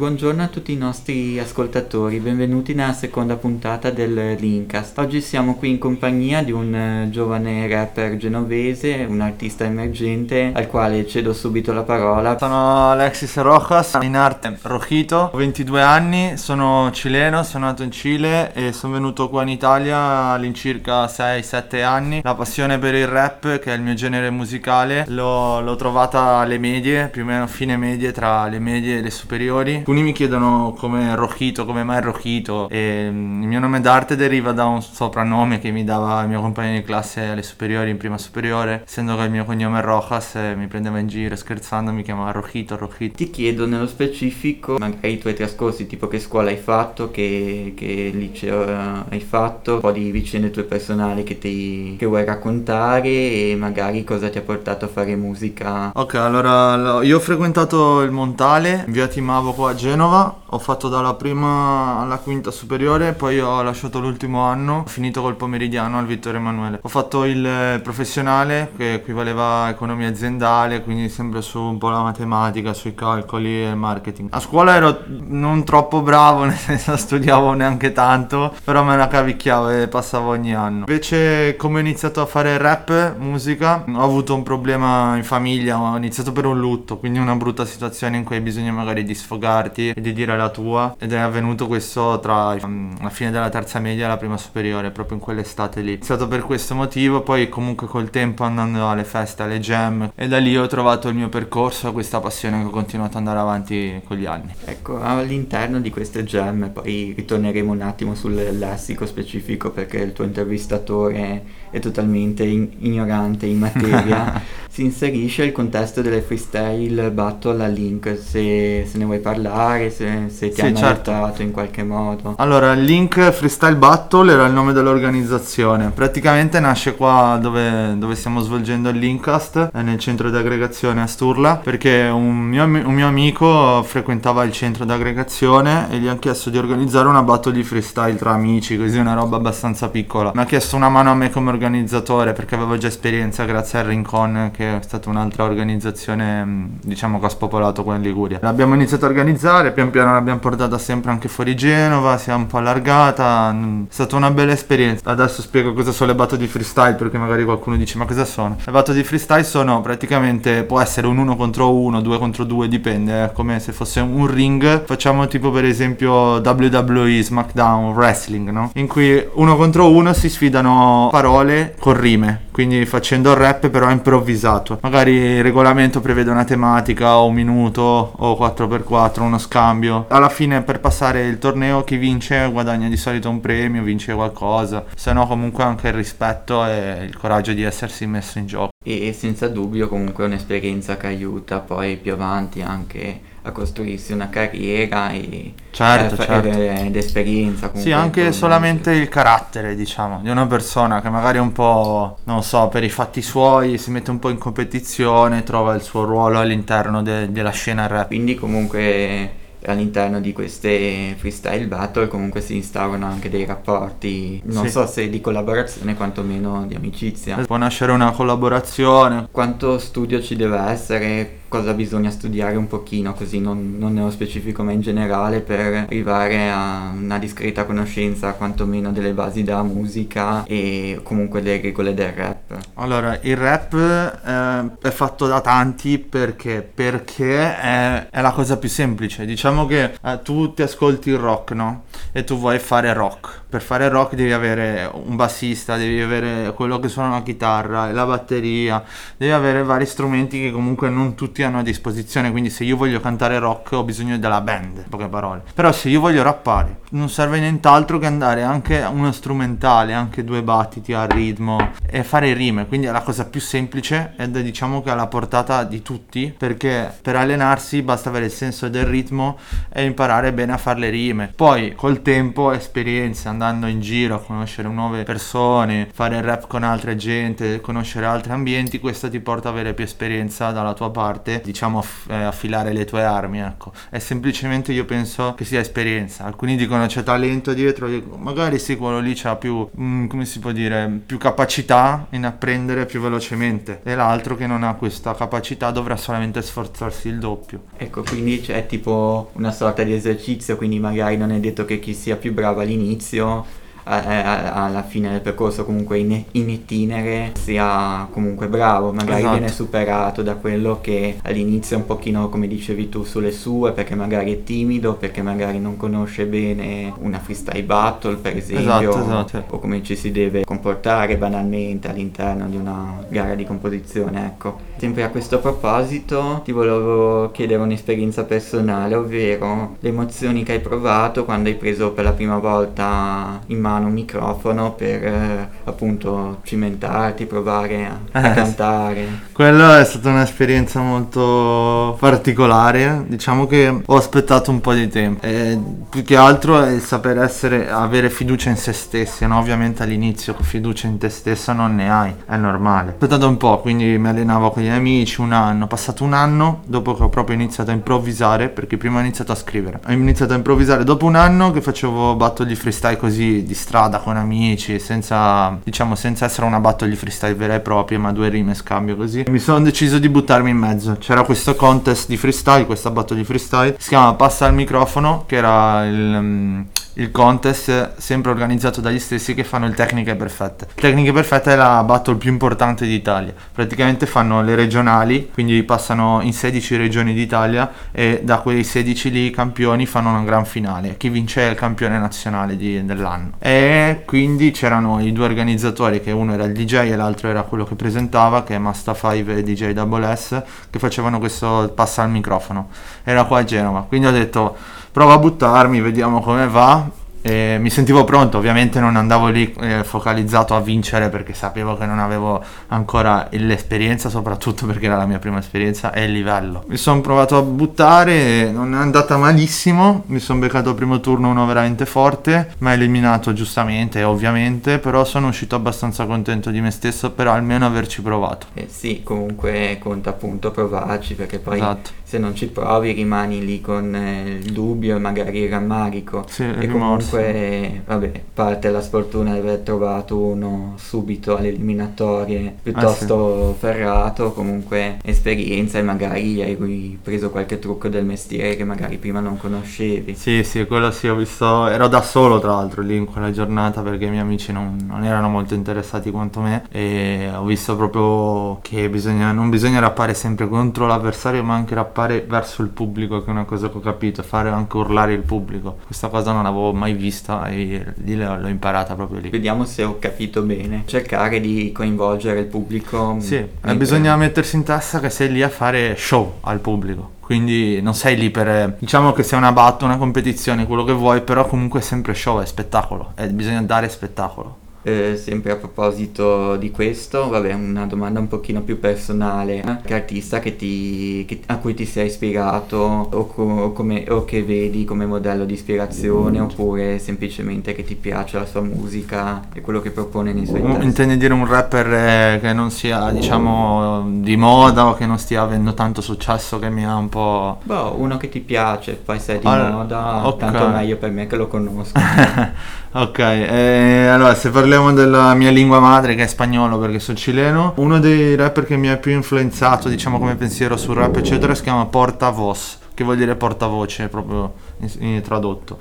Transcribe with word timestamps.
Buongiorno 0.00 0.39
a 0.39 0.39
tutti 0.50 0.72
i 0.72 0.76
nostri 0.76 1.38
ascoltatori, 1.38 2.18
benvenuti 2.18 2.74
nella 2.74 2.92
seconda 2.92 3.36
puntata 3.36 3.90
del 3.90 4.36
Linkcast. 4.38 4.98
Oggi 4.98 5.20
siamo 5.20 5.54
qui 5.54 5.70
in 5.70 5.78
compagnia 5.78 6.42
di 6.42 6.50
un 6.50 6.74
eh, 6.74 7.08
giovane 7.10 7.68
rapper 7.68 8.16
genovese, 8.16 9.06
un 9.08 9.20
artista 9.20 9.64
emergente 9.64 10.50
al 10.52 10.66
quale 10.66 11.06
cedo 11.06 11.32
subito 11.32 11.72
la 11.72 11.82
parola. 11.82 12.36
Sono 12.38 12.90
Alexis 12.90 13.36
Rojas, 13.36 13.98
in 14.02 14.16
arte 14.16 14.58
Rojito, 14.62 15.30
ho 15.32 15.36
22 15.36 15.82
anni, 15.82 16.36
sono 16.36 16.90
cileno, 16.92 17.44
sono 17.44 17.66
nato 17.66 17.82
in 17.84 17.92
Cile 17.92 18.52
e 18.52 18.72
sono 18.72 18.94
venuto 18.94 19.28
qua 19.28 19.42
in 19.42 19.48
Italia 19.48 19.98
all'incirca 20.32 21.04
6-7 21.04 21.84
anni. 21.84 22.20
La 22.24 22.34
passione 22.34 22.78
per 22.78 22.94
il 22.94 23.06
rap, 23.06 23.58
che 23.60 23.72
è 23.72 23.76
il 23.76 23.82
mio 23.82 23.94
genere 23.94 24.30
musicale, 24.30 25.04
l'ho, 25.08 25.60
l'ho 25.60 25.76
trovata 25.76 26.38
alle 26.38 26.58
medie, 26.58 27.08
più 27.08 27.22
o 27.22 27.26
meno 27.26 27.46
fine 27.46 27.76
medie 27.76 28.10
tra 28.10 28.48
le 28.48 28.58
medie 28.58 28.98
e 28.98 29.02
le 29.02 29.10
superiori 29.10 29.76
Alcuni 29.76 30.02
mi 30.02 30.12
chiedono 30.12 30.39
come 30.76 31.14
Rojito, 31.14 31.64
come 31.64 31.84
mai 31.84 32.00
Rojito 32.00 32.68
e 32.68 33.08
mm, 33.10 33.42
il 33.42 33.48
mio 33.48 33.60
nome 33.60 33.80
d'arte 33.80 34.16
deriva 34.16 34.52
da 34.52 34.64
un 34.66 34.82
soprannome 34.82 35.58
che 35.58 35.70
mi 35.70 35.84
dava 35.84 36.22
il 36.22 36.28
mio 36.28 36.40
compagno 36.40 36.72
di 36.72 36.82
classe 36.82 37.26
alle 37.26 37.42
superiori, 37.42 37.90
in 37.90 37.96
prima 37.96 38.18
superiore, 38.18 38.82
essendo 38.84 39.16
che 39.16 39.22
il 39.22 39.30
mio 39.30 39.44
cognome 39.44 39.78
è 39.78 39.82
Rojas 39.82 40.36
e 40.36 40.54
mi 40.56 40.66
prendeva 40.66 40.98
in 40.98 41.06
giro 41.06 41.36
scherzando 41.36 41.92
mi 41.92 42.02
chiamava 42.02 42.30
Rojito, 42.30 42.76
Rojito. 42.76 43.16
Ti 43.16 43.30
chiedo 43.30 43.66
nello 43.66 43.86
specifico 43.86 44.76
magari 44.78 45.12
i 45.12 45.18
tuoi 45.18 45.34
trascorsi, 45.34 45.86
tipo 45.86 46.08
che 46.08 46.18
scuola 46.18 46.50
hai 46.50 46.56
fatto, 46.56 47.10
che, 47.10 47.74
che 47.76 48.10
liceo 48.12 48.66
eh, 48.66 49.04
hai 49.08 49.20
fatto, 49.20 49.74
un 49.74 49.80
po' 49.80 49.92
di 49.92 50.10
vicende 50.10 50.50
tue 50.50 50.64
personali 50.64 51.22
che, 51.22 51.38
ti, 51.38 51.96
che 51.98 52.06
vuoi 52.06 52.24
raccontare 52.24 53.08
e 53.08 53.56
magari 53.58 54.04
cosa 54.04 54.28
ti 54.28 54.38
ha 54.38 54.42
portato 54.42 54.84
a 54.84 54.88
fare 54.88 55.16
musica. 55.16 55.90
Ok, 55.94 56.14
allora 56.14 57.02
io 57.02 57.16
ho 57.16 57.20
frequentato 57.20 58.02
il 58.02 58.10
Montale, 58.10 58.84
in 58.86 58.92
via 58.92 59.06
Timavo 59.06 59.52
qua 59.52 59.74
Genova, 59.74 60.29
ho 60.46 60.58
fatto 60.58 60.88
dalla 60.88 61.14
prima 61.14 61.98
alla 61.98 62.18
quinta 62.18 62.50
superiore, 62.50 63.12
poi 63.12 63.40
ho 63.40 63.62
lasciato 63.62 64.00
l'ultimo 64.00 64.42
anno, 64.42 64.82
ho 64.86 64.88
finito 64.88 65.22
col 65.22 65.36
pomeridiano 65.36 65.98
al 65.98 66.06
Vittorio 66.06 66.40
Emanuele. 66.40 66.80
Ho 66.82 66.88
fatto 66.88 67.24
il 67.24 67.80
professionale 67.82 68.72
che 68.76 68.94
equivaleva 68.94 69.64
a 69.64 69.68
economia 69.68 70.08
aziendale, 70.08 70.82
quindi 70.82 71.08
sempre 71.08 71.42
su 71.42 71.60
un 71.60 71.78
po' 71.78 71.90
la 71.90 72.02
matematica, 72.02 72.72
sui 72.74 72.94
calcoli 72.94 73.62
e 73.62 73.68
il 73.68 73.76
marketing. 73.76 74.28
A 74.32 74.40
scuola 74.40 74.74
ero 74.74 75.02
non 75.06 75.64
troppo 75.64 76.00
bravo, 76.02 76.44
nel 76.44 76.56
senso 76.56 76.96
studiavo 76.96 77.52
neanche 77.52 77.92
tanto, 77.92 78.54
però 78.64 78.82
me 78.82 78.96
la 78.96 79.08
cavicchiavo 79.08 79.70
e 79.70 79.88
passavo 79.88 80.30
ogni 80.30 80.54
anno. 80.54 80.84
Invece 80.88 81.56
come 81.56 81.78
ho 81.78 81.80
iniziato 81.80 82.20
a 82.20 82.26
fare 82.26 82.58
rap, 82.58 83.16
musica, 83.18 83.84
ho 83.86 84.02
avuto 84.02 84.34
un 84.34 84.42
problema 84.42 85.16
in 85.16 85.24
famiglia, 85.24 85.80
ho 85.80 85.96
iniziato 85.96 86.32
per 86.32 86.46
un 86.46 86.58
lutto, 86.58 86.98
quindi 86.98 87.18
una 87.18 87.34
brutta 87.34 87.64
situazione 87.64 88.16
in 88.16 88.24
cui 88.24 88.36
hai 88.36 88.42
bisogno 88.42 88.72
magari 88.72 89.04
di 89.04 89.14
sfogarti 89.14 89.90
e 89.90 90.00
di 90.00 90.12
dire 90.20 90.36
la 90.36 90.50
tua 90.50 90.94
ed 90.98 91.12
è 91.12 91.18
avvenuto 91.18 91.66
questo 91.66 92.18
tra 92.20 92.56
um, 92.62 92.94
la 93.00 93.08
fine 93.08 93.30
della 93.30 93.48
terza 93.48 93.78
media 93.78 94.04
e 94.04 94.08
la 94.08 94.16
prima 94.16 94.36
superiore, 94.36 94.90
proprio 94.90 95.16
in 95.16 95.22
quell'estate 95.22 95.80
lì. 95.80 95.98
È 95.98 96.04
stato 96.04 96.28
per 96.28 96.42
questo 96.42 96.74
motivo, 96.74 97.22
poi 97.22 97.48
comunque 97.48 97.86
col 97.86 98.10
tempo 98.10 98.44
andando 98.44 98.88
alle 98.88 99.04
feste, 99.04 99.42
alle 99.42 99.60
jam 99.60 100.12
e 100.14 100.28
da 100.28 100.38
lì 100.38 100.56
ho 100.56 100.66
trovato 100.66 101.08
il 101.08 101.14
mio 101.14 101.28
percorso, 101.28 101.92
questa 101.92 102.20
passione 102.20 102.60
che 102.60 102.66
ho 102.66 102.70
continuato 102.70 103.12
ad 103.12 103.26
andare 103.26 103.38
avanti 103.38 104.00
con 104.04 104.16
gli 104.16 104.26
anni. 104.26 104.54
Ecco, 104.64 105.00
all'interno 105.00 105.80
di 105.80 105.90
queste 105.90 106.24
jam, 106.24 106.70
poi 106.70 107.14
ritorneremo 107.16 107.72
un 107.72 107.80
attimo 107.80 108.14
sul 108.14 108.34
lessico 108.34 109.06
specifico 109.06 109.70
perché 109.70 109.98
il 109.98 110.12
tuo 110.12 110.24
intervistatore 110.24 111.58
è 111.70 111.78
totalmente 111.78 112.44
in- 112.44 112.68
ignorante 112.78 113.46
in 113.46 113.58
materia, 113.58 114.40
si 114.72 114.84
inserisce 114.84 115.42
il 115.42 115.50
contesto 115.50 116.00
delle 116.00 116.22
freestyle 116.22 117.10
battle 117.10 117.64
a 117.64 117.66
Link, 117.66 118.16
se, 118.16 118.86
se 118.86 118.98
ne 118.98 119.04
vuoi 119.04 119.18
parlare, 119.18 119.90
se, 119.90 120.26
se 120.28 120.50
ti 120.50 120.54
sì, 120.54 120.60
hanno 120.60 120.76
certo. 120.76 121.10
aiutato 121.10 121.42
in 121.42 121.50
qualche 121.50 121.82
modo. 121.82 122.34
Allora, 122.38 122.72
Link 122.74 123.32
Freestyle 123.32 123.74
Battle 123.74 124.32
era 124.32 124.46
il 124.46 124.52
nome 124.52 124.72
dell'organizzazione, 124.72 125.90
praticamente 125.90 126.60
nasce 126.60 126.94
qua 126.94 127.36
dove, 127.42 127.96
dove 127.98 128.14
stiamo 128.14 128.40
svolgendo 128.42 128.90
il 128.90 128.98
Linkcast, 128.98 129.70
nel 129.72 129.98
centro 129.98 130.30
di 130.30 130.36
aggregazione 130.36 131.02
a 131.02 131.06
Sturla, 131.08 131.56
perché 131.56 132.06
un 132.06 132.36
mio, 132.38 132.62
un 132.62 132.94
mio 132.94 133.08
amico 133.08 133.82
frequentava 133.82 134.44
il 134.44 134.52
centro 134.52 134.84
di 134.84 134.92
aggregazione 134.92 135.90
e 135.90 135.98
gli 135.98 136.06
ha 136.06 136.16
chiesto 136.16 136.48
di 136.48 136.58
organizzare 136.58 137.08
una 137.08 137.24
battle 137.24 137.52
di 137.52 137.64
freestyle 137.64 138.16
tra 138.16 138.30
amici, 138.30 138.78
così 138.78 138.98
una 138.98 139.14
roba 139.14 139.34
abbastanza 139.36 139.88
piccola. 139.88 140.30
Mi 140.32 140.42
ha 140.42 140.46
chiesto 140.46 140.76
una 140.76 140.88
mano 140.88 141.10
a 141.10 141.14
me 141.16 141.30
come 141.30 141.50
organizzatore 141.50 142.34
perché 142.34 142.54
avevo 142.54 142.78
già 142.78 142.86
esperienza 142.86 143.44
grazie 143.44 143.80
al 143.80 143.86
Rincon 143.86 144.50
che 144.60 144.76
è 144.76 144.82
stata 144.82 145.08
un'altra 145.08 145.44
organizzazione 145.44 146.44
mm, 146.44 146.64
diciamo 146.82 147.18
che 147.18 147.24
ha 147.24 147.28
spopolato 147.30 147.82
qua 147.82 147.94
in 147.94 148.02
Liguria. 148.02 148.38
L'abbiamo 148.42 148.74
iniziato 148.74 149.06
a 149.06 149.08
organizzare, 149.08 149.72
pian 149.72 149.88
piano 149.88 150.12
l'abbiamo 150.12 150.38
portata 150.38 150.76
sempre 150.76 151.10
anche 151.10 151.28
fuori 151.28 151.56
Genova, 151.56 152.18
si 152.18 152.28
è 152.28 152.34
un 152.34 152.46
po' 152.46 152.58
allargata, 152.58 153.50
mm, 153.52 153.84
è 153.84 153.86
stata 153.88 154.16
una 154.16 154.30
bella 154.30 154.52
esperienza. 154.52 155.08
Adesso 155.08 155.40
spiego 155.40 155.72
cosa 155.72 155.92
sono 155.92 156.10
le 156.10 156.16
battle 156.16 156.36
di 156.36 156.46
freestyle 156.46 156.94
perché 156.94 157.16
magari 157.16 157.44
qualcuno 157.44 157.76
dice 157.76 157.96
ma 157.96 158.04
cosa 158.04 158.26
sono? 158.26 158.58
Le 158.62 158.70
battle 158.70 158.94
di 158.94 159.02
freestyle 159.02 159.44
sono 159.44 159.80
praticamente 159.80 160.64
può 160.64 160.78
essere 160.78 161.06
un 161.06 161.16
1 161.16 161.36
contro 161.36 161.72
1, 161.72 162.02
2 162.02 162.18
contro 162.18 162.44
2, 162.44 162.68
dipende, 162.68 163.24
è 163.24 163.32
come 163.32 163.60
se 163.60 163.72
fosse 163.72 164.00
un 164.00 164.26
ring. 164.26 164.84
Facciamo 164.84 165.26
tipo 165.26 165.50
per 165.50 165.64
esempio 165.64 166.12
WWE, 166.44 167.22
SmackDown, 167.22 167.94
Wrestling, 167.94 168.50
no? 168.50 168.72
In 168.74 168.86
cui 168.86 169.26
uno 169.34 169.56
contro 169.56 169.90
uno 169.90 170.12
si 170.12 170.28
sfidano 170.28 171.08
parole 171.10 171.76
con 171.78 171.98
rime, 171.98 172.48
quindi 172.50 172.84
facendo 172.84 173.30
il 173.30 173.36
rap 173.38 173.68
però 173.70 173.90
improvvisato. 173.90 174.49
Magari 174.82 175.12
il 175.12 175.42
regolamento 175.42 176.00
prevede 176.00 176.30
una 176.30 176.44
tematica 176.44 177.18
o 177.18 177.26
un 177.26 177.34
minuto 177.34 177.80
o 178.16 178.36
4x4, 178.36 179.20
uno 179.20 179.38
scambio. 179.38 180.06
Alla 180.08 180.28
fine 180.28 180.62
per 180.62 180.80
passare 180.80 181.26
il 181.26 181.38
torneo 181.38 181.84
chi 181.84 181.96
vince 181.96 182.48
guadagna 182.50 182.88
di 182.88 182.96
solito 182.96 183.30
un 183.30 183.40
premio, 183.40 183.82
vince 183.82 184.12
qualcosa, 184.12 184.84
se 184.96 185.12
no 185.12 185.26
comunque 185.26 185.62
anche 185.62 185.88
il 185.88 185.94
rispetto 185.94 186.66
e 186.66 187.04
il 187.04 187.16
coraggio 187.16 187.52
di 187.52 187.62
essersi 187.62 188.06
messo 188.06 188.38
in 188.38 188.46
gioco. 188.46 188.70
E 188.84 189.12
senza 189.12 189.46
dubbio 189.46 189.88
comunque 189.88 190.24
un'esperienza 190.24 190.96
che 190.96 191.06
aiuta 191.06 191.60
poi 191.60 191.96
più 191.96 192.12
avanti 192.12 192.62
anche 192.62 193.20
a 193.42 193.52
costruirsi 193.52 194.12
una 194.12 194.28
carriera 194.28 195.10
e 195.10 195.54
certo, 195.70 196.14
eh, 196.14 196.24
certo. 196.24 196.48
ed 196.48 196.96
esperienza. 196.96 197.70
Sì, 197.74 197.92
anche 197.92 198.32
solamente 198.32 198.92
il 198.92 199.08
carattere, 199.08 199.74
diciamo, 199.74 200.20
di 200.22 200.28
una 200.28 200.46
persona 200.46 201.00
che 201.00 201.08
magari 201.08 201.38
un 201.38 201.52
po', 201.52 202.18
non 202.24 202.42
so, 202.42 202.68
per 202.68 202.84
i 202.84 202.90
fatti 202.90 203.22
suoi 203.22 203.78
si 203.78 203.90
mette 203.90 204.10
un 204.10 204.18
po' 204.18 204.28
in 204.28 204.38
competizione, 204.38 205.42
trova 205.42 205.74
il 205.74 205.82
suo 205.82 206.04
ruolo 206.04 206.38
all'interno 206.38 207.02
de- 207.02 207.30
della 207.32 207.50
scena 207.50 207.86
rap. 207.86 208.08
Quindi 208.08 208.34
comunque 208.34 209.38
all'interno 209.66 210.20
di 210.20 210.32
queste 210.32 211.14
freestyle 211.18 211.66
battle 211.66 212.08
comunque 212.08 212.40
si 212.40 212.56
instaurano 212.56 213.06
anche 213.06 213.28
dei 213.28 213.44
rapporti, 213.44 214.40
non 214.44 214.64
sì. 214.64 214.70
so 214.70 214.86
se 214.86 215.08
di 215.08 215.20
collaborazione 215.20 215.94
quantomeno 215.94 216.64
di 216.66 216.74
amicizia. 216.74 217.36
Può 217.36 217.56
nascere 217.56 217.92
una 217.92 218.10
collaborazione. 218.12 219.28
Quanto 219.30 219.78
studio 219.78 220.22
ci 220.22 220.36
deve 220.36 220.58
essere? 220.58 221.38
Cosa 221.50 221.74
bisogna 221.74 222.10
studiare 222.10 222.54
un 222.54 222.68
pochino, 222.68 223.12
così 223.12 223.40
non, 223.40 223.74
non, 223.76 223.92
nello 223.92 224.12
specifico 224.12 224.62
ma 224.62 224.70
in 224.70 224.82
generale, 224.82 225.40
per 225.40 225.84
arrivare 225.88 226.48
a 226.48 226.92
una 226.96 227.18
discreta 227.18 227.64
conoscenza 227.64 228.34
quantomeno 228.34 228.92
delle 228.92 229.12
basi 229.12 229.42
della 229.42 229.64
musica 229.64 230.44
e 230.44 231.00
comunque 231.02 231.42
delle 231.42 231.60
regole 231.60 231.92
del 231.92 232.12
rap. 232.12 232.56
Allora, 232.74 233.18
il 233.22 233.36
rap 233.36 233.74
eh, 233.74 234.88
è 234.88 234.90
fatto 234.90 235.26
da 235.26 235.40
tanti 235.40 235.98
perché? 235.98 236.62
Perché 236.62 237.58
è, 237.58 238.08
è, 238.10 238.20
la 238.20 238.30
cosa 238.30 238.56
più 238.56 238.68
semplice. 238.68 239.26
Diciamo 239.26 239.66
che 239.66 239.94
eh, 240.00 240.20
tu 240.22 240.54
ti 240.54 240.62
ascolti 240.62 241.10
il 241.10 241.18
rock, 241.18 241.50
no? 241.50 241.82
E 242.12 242.22
tu 242.22 242.38
vuoi 242.38 242.60
fare 242.60 242.92
rock. 242.92 243.42
Per 243.48 243.60
fare 243.60 243.88
rock 243.88 244.14
devi 244.14 244.30
avere 244.30 244.88
un 244.92 245.16
bassista, 245.16 245.76
devi 245.76 246.00
avere 246.00 246.52
quello 246.54 246.78
che 246.78 246.86
suona 246.86 247.10
la 247.10 247.22
chitarra, 247.22 247.90
la 247.90 248.06
batteria, 248.06 248.84
devi 249.16 249.32
avere 249.32 249.64
vari 249.64 249.84
strumenti 249.84 250.40
che 250.40 250.52
comunque 250.52 250.88
non 250.88 251.16
tutti 251.16 251.39
tutti 251.40 251.42
hanno 251.42 251.58
a 251.58 251.62
disposizione, 251.62 252.30
quindi 252.30 252.50
se 252.50 252.64
io 252.64 252.76
voglio 252.76 253.00
cantare 253.00 253.38
rock 253.38 253.72
ho 253.72 253.82
bisogno 253.82 254.18
della 254.18 254.40
band, 254.40 254.76
in 254.78 254.88
poche 254.88 255.08
parole. 255.08 255.42
Però 255.54 255.72
se 255.72 255.88
io 255.88 256.00
voglio 256.00 256.22
rappare, 256.22 256.80
non 256.90 257.08
serve 257.08 257.40
nient'altro 257.40 257.98
che 257.98 258.06
andare 258.06 258.42
anche 258.42 258.78
uno 258.90 259.12
strumentale, 259.12 259.94
anche 259.94 260.24
due 260.24 260.42
battiti 260.42 260.92
al 260.92 261.08
ritmo 261.08 261.70
e 261.88 262.04
fare 262.04 262.32
rime, 262.34 262.66
quindi 262.66 262.86
è 262.86 262.90
la 262.90 263.02
cosa 263.02 263.26
più 263.26 263.40
semplice 263.40 264.12
ed 264.16 264.36
è 264.36 264.42
diciamo 264.42 264.82
che 264.82 264.90
alla 264.90 265.06
portata 265.06 265.64
di 265.64 265.82
tutti, 265.82 266.34
perché 266.36 266.92
per 267.00 267.16
allenarsi 267.16 267.82
basta 267.82 268.08
avere 268.08 268.26
il 268.26 268.32
senso 268.32 268.68
del 268.68 268.84
ritmo 268.84 269.38
e 269.72 269.84
imparare 269.84 270.32
bene 270.32 270.52
a 270.52 270.58
fare 270.58 270.80
le 270.80 270.90
rime. 270.90 271.32
Poi 271.34 271.74
col 271.74 272.02
tempo, 272.02 272.52
esperienza, 272.52 273.30
andando 273.30 273.66
in 273.66 273.80
giro 273.80 274.16
a 274.16 274.20
conoscere 274.20 274.68
nuove 274.68 275.04
persone, 275.04 275.88
fare 275.92 276.20
rap 276.20 276.46
con 276.46 276.62
altre 276.64 276.96
gente, 276.96 277.60
conoscere 277.60 278.06
altri 278.06 278.32
ambienti, 278.32 278.78
questo 278.78 279.08
ti 279.08 279.20
porta 279.20 279.48
a 279.48 279.52
avere 279.52 279.74
più 279.74 279.84
esperienza 279.84 280.50
dalla 280.50 280.74
tua 280.74 280.90
parte 280.90 281.29
parte, 281.30 281.40
diciamo, 281.40 281.78
aff- 281.78 282.10
eh, 282.10 282.14
affilare 282.14 282.72
le 282.72 282.84
tue 282.84 283.04
armi, 283.04 283.38
ecco. 283.40 283.72
È 283.88 283.98
semplicemente 283.98 284.72
io 284.72 284.84
penso 284.84 285.34
che 285.36 285.44
sia 285.44 285.60
esperienza. 285.60 286.24
Alcuni 286.24 286.56
dicono 286.56 286.86
c'è 286.86 287.02
talento 287.02 287.52
dietro, 287.52 287.88
magari 288.16 288.58
sì, 288.58 288.76
quello 288.76 288.98
lì 288.98 289.12
c'ha 289.14 289.36
più, 289.36 289.68
mm, 289.78 290.06
come 290.08 290.24
si 290.24 290.40
può 290.40 290.50
dire, 290.50 291.00
più 291.06 291.18
capacità 291.18 292.06
in 292.10 292.24
apprendere 292.24 292.86
più 292.86 293.00
velocemente 293.00 293.80
e 293.84 293.94
l'altro 293.94 294.36
che 294.36 294.46
non 294.46 294.64
ha 294.64 294.74
questa 294.74 295.14
capacità 295.14 295.70
dovrà 295.70 295.96
solamente 295.96 296.42
sforzarsi 296.42 297.08
il 297.08 297.18
doppio. 297.18 297.64
Ecco, 297.76 298.02
quindi 298.02 298.40
c'è 298.40 298.66
tipo 298.66 299.30
una 299.34 299.52
sorta 299.52 299.82
di 299.82 299.92
esercizio, 299.92 300.56
quindi 300.56 300.78
magari 300.78 301.16
non 301.16 301.30
è 301.30 301.38
detto 301.38 301.64
che 301.64 301.78
chi 301.78 301.94
sia 301.94 302.16
più 302.16 302.32
bravo 302.32 302.60
all'inizio 302.60 303.58
alla 303.84 304.82
fine 304.82 305.10
del 305.10 305.20
percorso 305.20 305.64
comunque 305.64 305.98
in, 305.98 306.22
in 306.32 306.48
itinere 306.48 307.32
sia 307.34 308.06
comunque 308.10 308.48
bravo, 308.48 308.92
magari 308.92 309.20
Esatto. 309.20 309.36
viene 309.36 309.52
superato 309.52 310.22
da 310.22 310.34
quello 310.34 310.78
che 310.80 311.18
all'inizio 311.22 311.76
è 311.76 311.80
un 311.80 311.86
pochino 311.86 312.28
come 312.28 312.46
dicevi 312.46 312.88
tu 312.88 313.04
sulle 313.04 313.32
sue 313.32 313.72
perché 313.72 313.94
magari 313.94 314.32
è 314.32 314.42
timido, 314.42 314.94
perché 314.94 315.22
magari 315.22 315.58
non 315.58 315.76
conosce 315.76 316.26
bene 316.26 316.92
una 317.00 317.18
freestyle 317.18 317.62
battle 317.62 318.16
per 318.16 318.36
esempio 318.36 318.90
Esatto, 318.90 319.00
esatto. 319.00 319.44
o 319.54 319.58
come 319.58 319.82
ci 319.82 319.96
si 319.96 320.10
deve 320.10 320.44
comportare 320.44 321.16
banalmente 321.16 321.88
all'interno 321.88 322.46
di 322.48 322.56
una 322.56 323.04
gara 323.08 323.34
di 323.34 323.44
composizione, 323.44 324.26
ecco. 324.26 324.58
Sempre 324.76 325.02
a 325.02 325.10
questo 325.10 325.38
proposito 325.40 326.40
ti 326.44 326.52
volevo 326.52 327.30
chiedere 327.32 327.60
un'esperienza 327.62 328.24
personale, 328.24 328.94
ovvero 328.94 329.76
le 329.80 329.88
emozioni 329.88 330.42
che 330.42 330.52
hai 330.52 330.60
provato 330.60 331.24
quando 331.24 331.48
hai 331.48 331.54
preso 331.54 331.92
per 331.92 332.04
la 332.04 332.12
prima 332.12 332.38
volta 332.38 333.40
in 333.46 333.58
mano 333.58 333.69
un 333.78 333.92
microfono 333.92 334.72
per 334.72 335.04
eh, 335.04 335.48
appunto 335.64 336.40
cimentarti, 336.42 337.26
provare 337.26 337.86
a, 337.86 337.98
a 338.12 338.30
Eh, 338.30 338.34
cantare. 338.34 339.06
Quello 339.32 339.74
è 339.74 339.84
stata 339.84 340.10
un'esperienza 340.10 340.80
molto 340.80 341.96
particolare, 341.98 343.04
diciamo 343.06 343.46
che 343.46 343.82
ho 343.84 343.96
aspettato 343.96 344.50
un 344.50 344.60
po' 344.60 344.74
di 344.74 344.88
tempo. 344.88 345.24
E 345.26 345.58
più 345.88 346.02
che 346.02 346.16
altro 346.16 346.62
è 346.62 346.70
il 346.70 346.82
saper 346.82 347.18
essere, 347.18 347.70
avere 347.70 348.10
fiducia 348.10 348.50
in 348.50 348.56
se 348.56 348.72
stessi, 348.72 349.26
no? 349.26 349.38
Ovviamente 349.38 349.82
all'inizio 349.82 350.34
fiducia 350.40 350.86
in 350.86 350.98
te 350.98 351.08
stesso 351.08 351.52
non 351.52 351.74
ne 351.74 351.90
hai, 351.90 352.14
è 352.26 352.36
normale. 352.36 352.90
Ho 352.90 352.92
aspettato 352.92 353.28
un 353.28 353.36
po', 353.36 353.60
quindi 353.60 353.96
mi 353.98 354.08
allenavo 354.08 354.50
con 354.50 354.62
gli 354.62 354.68
amici 354.68 355.20
un 355.20 355.32
anno, 355.32 355.66
passato 355.66 356.04
un 356.04 356.12
anno 356.12 356.60
dopo 356.66 356.94
che 356.94 357.02
ho 357.02 357.08
proprio 357.08 357.34
iniziato 357.36 357.70
a 357.70 357.74
improvvisare, 357.74 358.48
perché 358.48 358.76
prima 358.76 358.98
ho 358.98 359.00
iniziato 359.00 359.32
a 359.32 359.34
scrivere. 359.34 359.80
Ho 359.86 359.92
iniziato 359.92 360.32
a 360.32 360.36
improvvisare 360.36 360.84
dopo 360.84 361.06
un 361.06 361.14
anno 361.14 361.50
che 361.50 361.60
facevo 361.60 362.14
battle 362.16 362.46
di 362.46 362.54
freestyle 362.54 362.96
così 362.96 363.42
di 363.44 363.54
strada 363.60 363.98
con 363.98 364.16
amici, 364.16 364.78
senza 364.78 365.58
diciamo 365.62 365.94
senza 365.94 366.24
essere 366.24 366.46
una 366.46 366.60
battle 366.60 366.88
di 366.88 366.96
freestyle 366.96 367.34
vera 367.34 367.54
e 367.54 367.60
propria, 367.60 367.98
ma 367.98 368.12
due 368.12 368.28
rime 368.28 368.54
scambio 368.54 368.96
così. 368.96 369.24
Mi 369.28 369.38
sono 369.38 369.60
deciso 369.60 369.98
di 369.98 370.08
buttarmi 370.08 370.50
in 370.50 370.56
mezzo. 370.56 370.96
C'era 370.98 371.22
questo 371.22 371.54
contest 371.54 372.08
di 372.08 372.16
freestyle, 372.16 372.66
questa 372.66 372.90
battle 372.90 373.16
di 373.16 373.24
freestyle, 373.24 373.76
si 373.78 373.90
chiama 373.90 374.14
Passa 374.14 374.46
al 374.46 374.54
microfono, 374.54 375.24
che 375.26 375.36
era 375.36 375.84
il 375.86 376.18
mm, 376.20 376.60
il 376.94 377.10
contest 377.10 377.96
sempre 377.98 378.30
organizzato 378.30 378.80
dagli 378.80 378.98
stessi 378.98 379.34
che 379.34 379.44
fanno 379.44 379.66
il 379.66 379.74
Tecniche 379.74 380.16
Perfette. 380.16 380.68
Tecniche 380.74 381.12
Perfette 381.12 381.52
è 381.52 381.56
la 381.56 381.82
battle 381.84 382.16
più 382.16 382.30
importante 382.30 382.86
d'Italia. 382.86 383.32
Praticamente 383.52 384.06
fanno 384.06 384.42
le 384.42 384.54
regionali, 384.54 385.30
quindi 385.32 385.62
passano 385.62 386.20
in 386.22 386.32
16 386.32 386.76
regioni 386.76 387.14
d'Italia 387.14 387.70
e 387.92 388.20
da 388.24 388.38
quei 388.38 388.64
16 388.64 389.10
lì 389.10 389.26
i 389.26 389.30
campioni 389.30 389.86
fanno 389.86 390.10
una 390.10 390.22
gran 390.22 390.44
finale. 390.44 390.96
Chi 390.96 391.08
vince 391.08 391.42
è 391.42 391.50
il 391.50 391.56
campione 391.56 391.98
nazionale 391.98 392.56
di- 392.56 392.84
dell'anno. 392.84 393.32
E 393.38 394.02
quindi 394.04 394.50
c'erano 394.50 395.00
i 395.00 395.12
due 395.12 395.26
organizzatori, 395.26 396.00
che 396.00 396.10
uno 396.10 396.32
era 396.32 396.44
il 396.44 396.52
DJ 396.52 396.90
e 396.90 396.96
l'altro 396.96 397.28
era 397.28 397.42
quello 397.42 397.64
che 397.64 397.76
presentava, 397.76 398.42
che 398.42 398.54
è 398.54 398.58
Masta 398.58 398.94
5 398.94 399.36
e 399.36 399.42
DJ 399.42 399.70
Double 399.70 400.14
S, 400.16 400.42
che 400.68 400.78
facevano 400.78 401.18
questo 401.18 401.72
passa 401.74 402.02
al 402.02 402.10
microfono. 402.10 402.68
Era 403.04 403.24
qua 403.24 403.38
a 403.38 403.44
Genova. 403.44 403.82
Quindi 403.82 404.06
ho 404.06 404.12
detto 404.12 404.56
provo 404.92 405.12
a 405.12 405.18
buttarmi, 405.18 405.80
vediamo 405.80 406.20
come 406.20 406.48
va. 406.48 406.98
E 407.22 407.58
mi 407.60 407.68
sentivo 407.68 408.02
pronto, 408.04 408.38
ovviamente 408.38 408.80
non 408.80 408.96
andavo 408.96 409.28
lì 409.28 409.54
eh, 409.60 409.84
focalizzato 409.84 410.54
a 410.54 410.60
vincere 410.60 411.10
perché 411.10 411.34
sapevo 411.34 411.76
che 411.76 411.84
non 411.84 411.98
avevo 411.98 412.42
ancora 412.68 413.28
l'esperienza, 413.32 414.08
soprattutto 414.08 414.64
perché 414.64 414.86
era 414.86 414.96
la 414.96 415.04
mia 415.04 415.18
prima 415.18 415.38
esperienza 415.38 415.92
e 415.92 416.04
il 416.04 416.12
livello. 416.12 416.64
Mi 416.68 416.78
sono 416.78 417.02
provato 417.02 417.36
a 417.36 417.42
buttare, 417.42 418.50
non 418.50 418.72
è 418.72 418.78
andata 418.78 419.18
malissimo, 419.18 420.04
mi 420.06 420.18
sono 420.18 420.38
beccato 420.38 420.70
al 420.70 420.74
primo 420.74 421.00
turno 421.00 421.28
uno 421.28 421.44
veramente 421.44 421.84
forte, 421.84 422.54
mi 422.58 422.68
ha 422.68 422.72
eliminato 422.72 423.34
giustamente, 423.34 424.02
ovviamente, 424.02 424.78
però 424.78 425.04
sono 425.04 425.28
uscito 425.28 425.56
abbastanza 425.56 426.06
contento 426.06 426.48
di 426.48 426.62
me 426.62 426.70
stesso 426.70 427.10
per 427.10 427.26
almeno 427.26 427.66
averci 427.66 428.00
provato. 428.00 428.46
Eh 428.54 428.68
sì, 428.70 429.02
comunque 429.02 429.76
conta 429.78 430.08
appunto 430.08 430.50
provarci 430.50 431.16
perché 431.16 431.38
poi 431.38 431.56
Esatto. 431.56 431.90
Se 432.10 432.18
non 432.18 432.34
ci 432.34 432.48
provi 432.48 432.90
rimani 432.90 433.44
lì 433.44 433.60
con 433.60 433.94
eh, 433.94 434.38
il 434.42 434.50
dubbio 434.50 434.96
e 434.96 434.98
magari 434.98 435.42
il 435.42 435.48
rammarico. 435.48 436.24
Sì, 436.26 436.42
e 436.42 436.66
comunque, 436.66 437.82
vabbè, 437.86 438.10
parte 438.34 438.68
la 438.70 438.80
sfortuna 438.80 439.34
di 439.34 439.38
aver 439.38 439.58
trovato 439.58 440.18
uno 440.18 440.74
subito 440.76 441.36
alle 441.36 441.50
eliminatorie 441.50 442.52
piuttosto 442.64 443.54
ferrato, 443.56 444.32
comunque 444.32 444.98
esperienza 445.04 445.78
e 445.78 445.82
magari 445.82 446.42
hai 446.42 446.98
preso 447.00 447.30
qualche 447.30 447.60
trucco 447.60 447.86
del 447.86 448.04
mestiere 448.04 448.56
che 448.56 448.64
magari 448.64 448.96
prima 448.96 449.20
non 449.20 449.36
conoscevi. 449.36 450.16
Sì, 450.16 450.42
sì, 450.42 450.66
quello 450.66 450.90
sì, 450.90 451.06
ho 451.06 451.14
visto, 451.14 451.68
ero 451.68 451.86
da 451.86 452.02
solo 452.02 452.40
tra 452.40 452.54
l'altro 452.54 452.82
lì 452.82 452.96
in 452.96 453.04
quella 453.04 453.30
giornata 453.30 453.82
perché 453.82 454.06
i 454.06 454.10
miei 454.10 454.22
amici 454.22 454.50
non, 454.50 454.76
non 454.84 455.04
erano 455.04 455.28
molto 455.28 455.54
interessati 455.54 456.10
quanto 456.10 456.40
me 456.40 456.64
e 456.72 457.30
ho 457.32 457.44
visto 457.44 457.76
proprio 457.76 458.58
che 458.62 458.88
bisogna, 458.90 459.30
non 459.30 459.48
bisogna 459.48 459.78
rappare 459.78 460.14
sempre 460.14 460.48
contro 460.48 460.88
l'avversario 460.88 461.44
ma 461.44 461.54
anche 461.54 461.76
rappare 461.76 461.98
verso 462.06 462.62
il 462.62 462.68
pubblico 462.68 463.22
che 463.22 463.28
è 463.28 463.30
una 463.30 463.44
cosa 463.44 463.70
che 463.70 463.76
ho 463.76 463.80
capito, 463.80 464.22
fare 464.22 464.48
anche 464.48 464.76
urlare 464.76 465.12
il 465.12 465.22
pubblico. 465.22 465.78
Questa 465.86 466.08
cosa 466.08 466.32
non 466.32 466.42
l'avevo 466.42 466.72
mai 466.72 466.94
vista 466.94 467.46
e 467.48 467.84
lì 468.04 468.16
l'ho, 468.16 468.48
imparata 468.48 468.94
proprio 468.94 469.20
lì. 469.20 469.30
Vediamo 469.30 469.64
se 469.64 469.84
ho 469.84 469.98
capito 469.98 470.42
bene. 470.42 470.82
Cercare 470.86 471.40
di 471.40 471.72
coinvolgere 471.72 472.40
il 472.40 472.46
pubblico. 472.46 473.16
Sì, 473.20 473.36
eh, 473.36 473.48
mentre- 473.62 473.76
bisogna 473.76 474.16
mettersi 474.16 474.56
in 474.56 474.62
testa 474.62 475.00
che 475.00 475.10
sei 475.10 475.30
lì 475.30 475.42
a 475.42 475.48
fare 475.48 475.94
show 475.96 476.38
al 476.40 476.58
pubblico. 476.60 477.18
Quindi 477.20 477.80
non 477.80 477.94
sei 477.94 478.16
lì 478.16 478.28
per, 478.30 478.48
eh, 478.48 478.76
diciamo 478.78 479.12
che 479.12 479.22
sia 479.22 479.36
una 479.36 479.52
battuta, 479.52 479.84
una 479.84 479.98
competizione, 479.98 480.66
quello 480.66 480.82
che 480.82 480.92
vuoi, 480.92 481.20
però 481.20 481.46
comunque 481.46 481.78
è 481.78 481.82
sempre 481.82 482.12
show, 482.12 482.40
è 482.40 482.44
spettacolo. 482.44 483.12
E 483.14 483.28
bisogna 483.28 483.62
dare 483.62 483.88
spettacolo. 483.88 484.59
Eh, 484.82 485.20
sempre 485.22 485.52
a 485.52 485.56
proposito 485.56 486.56
di 486.56 486.70
questo, 486.70 487.28
vabbè, 487.28 487.52
una 487.52 487.84
domanda 487.84 488.18
un 488.18 488.28
pochino 488.28 488.62
più 488.62 488.80
personale. 488.80 489.62
Che 489.84 489.92
artista 489.92 490.38
che 490.38 490.56
ti, 490.56 491.24
che- 491.28 491.40
a 491.46 491.58
cui 491.58 491.74
ti 491.74 491.84
sei 491.84 492.06
ispirato 492.06 492.76
o, 493.12 493.26
co- 493.26 493.72
come, 493.72 494.06
o 494.08 494.24
che 494.24 494.42
vedi 494.42 494.86
come 494.86 495.04
modello 495.04 495.44
di 495.44 495.52
ispirazione 495.52 496.40
oppure 496.40 496.98
semplicemente 496.98 497.74
che 497.74 497.84
ti 497.84 497.94
piace 497.94 498.38
la 498.38 498.46
sua 498.46 498.62
musica 498.62 499.42
e 499.52 499.60
quello 499.60 499.82
che 499.82 499.90
propone 499.90 500.32
nei 500.32 500.46
suoi 500.46 500.62
Un- 500.62 500.70
testi? 500.70 500.86
Intendi 500.86 501.16
dire 501.18 501.34
un 501.34 501.46
rapper 501.46 501.86
eh, 501.92 502.38
che 502.40 502.52
non 502.54 502.70
sia, 502.70 503.10
diciamo, 503.10 504.06
di 504.22 504.36
moda 504.36 504.86
o 504.86 504.94
che 504.94 505.04
non 505.04 505.18
stia 505.18 505.42
avendo 505.42 505.74
tanto 505.74 506.00
successo 506.00 506.58
che 506.58 506.70
mi 506.70 506.86
ha 506.86 506.96
un 506.96 507.10
po'... 507.10 507.58
Boh, 507.64 507.96
uno 507.98 508.16
che 508.16 508.30
ti 508.30 508.40
piace, 508.40 508.94
poi 508.94 509.20
se 509.20 509.34
è 509.36 509.38
di 509.40 509.46
Allora, 509.46 509.70
moda, 509.70 510.26
ok. 510.26 510.38
tanto 510.38 510.68
meglio 510.68 510.96
per 510.96 511.10
me 511.10 511.26
che 511.26 511.36
lo 511.36 511.48
conosco. 511.48 511.98
ok, 512.92 513.18
eh, 513.18 514.06
allora 514.06 514.34
se 514.34 514.48
parliamo 514.48 514.68
della 514.94 515.34
mia 515.34 515.50
lingua 515.50 515.80
madre 515.80 516.14
che 516.14 516.22
è 516.22 516.26
spagnolo 516.26 516.78
perché 516.78 517.00
sono 517.00 517.16
cileno, 517.16 517.72
uno 517.76 517.98
dei 517.98 518.36
rapper 518.36 518.64
che 518.64 518.76
mi 518.76 518.88
ha 518.88 518.96
più 518.96 519.10
influenzato, 519.10 519.88
diciamo 519.88 520.18
come 520.18 520.36
pensiero 520.36 520.76
sul 520.76 520.94
rap 520.94 521.16
eccetera, 521.16 521.54
si 521.56 521.62
chiama 521.62 521.86
Portavoz, 521.86 522.78
che 522.94 523.02
vuol 523.02 523.16
dire 523.16 523.34
portavoce 523.34 524.08
proprio 524.08 524.52
in, 524.80 524.90
in- 524.98 525.22
tradotto. 525.22 525.78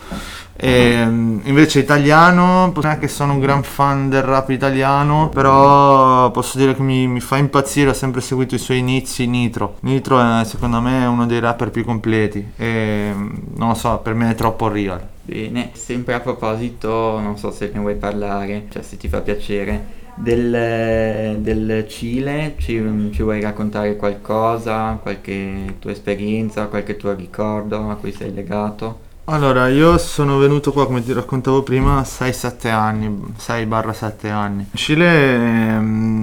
E, 0.56 1.06
mm, 1.06 1.42
invece 1.44 1.80
italiano, 1.80 2.72
non 2.74 2.86
è 2.86 2.98
che 2.98 3.08
sono 3.08 3.34
un 3.34 3.40
gran 3.40 3.62
fan 3.62 4.10
del 4.10 4.24
rap 4.24 4.50
italiano, 4.50 5.30
però 5.30 6.32
posso 6.32 6.58
dire 6.58 6.74
che 6.76 6.82
mi, 6.82 7.08
mi 7.08 7.20
fa 7.20 7.38
impazzire, 7.38 7.92
ho 7.92 7.94
sempre 7.94 8.22
seguito 8.22 8.56
i 8.56 8.58
suoi 8.60 8.80
inizi, 8.80 9.28
Nitro. 9.28 9.76
Nitro 9.82 10.20
è 10.20 10.44
secondo 10.46 10.82
me 10.82 11.06
uno 11.06 11.26
dei 11.26 11.40
rapper 11.40 11.70
più 11.70 11.86
completi 11.86 12.54
e 12.56 13.12
mm, 13.14 13.30
non 13.56 13.70
lo 13.70 13.76
so, 13.76 14.00
per 14.02 14.14
me 14.16 14.32
è 14.32 14.36
troppo 14.36 14.68
real. 14.68 15.18
Bene, 15.30 15.70
sempre 15.74 16.16
a 16.16 16.22
proposito, 16.22 17.20
non 17.20 17.38
so 17.38 17.52
se 17.52 17.70
ne 17.72 17.80
vuoi 17.80 17.96
parlare, 17.98 18.66
cioè 18.72 18.82
se 18.82 18.98
ti 18.98 19.08
fa 19.08 19.22
piacere, 19.22 19.98
del, 20.16 21.38
del 21.38 21.86
Cile, 21.88 22.56
ci, 22.58 22.84
ci 23.14 23.22
vuoi 23.22 23.40
raccontare 23.40 23.96
qualcosa, 23.96 24.98
qualche 25.00 25.76
tua 25.78 25.92
esperienza, 25.92 26.66
qualche 26.66 26.98
tuo 26.98 27.14
ricordo 27.14 27.92
a 27.92 27.96
cui 27.98 28.12
sei 28.12 28.34
legato? 28.34 29.08
Allora, 29.26 29.68
io 29.68 30.00
sono 30.00 30.40
venuto 30.40 30.72
qua, 30.72 30.88
come 30.88 31.04
ti 31.04 31.14
raccontavo 31.14 31.62
prima, 31.62 32.00
a 32.00 32.02
6-7 32.02 32.72
anni, 32.72 33.34
6-7 33.38 34.32
anni. 34.32 34.66
Cile, 34.74 35.36
ehm, 35.36 36.19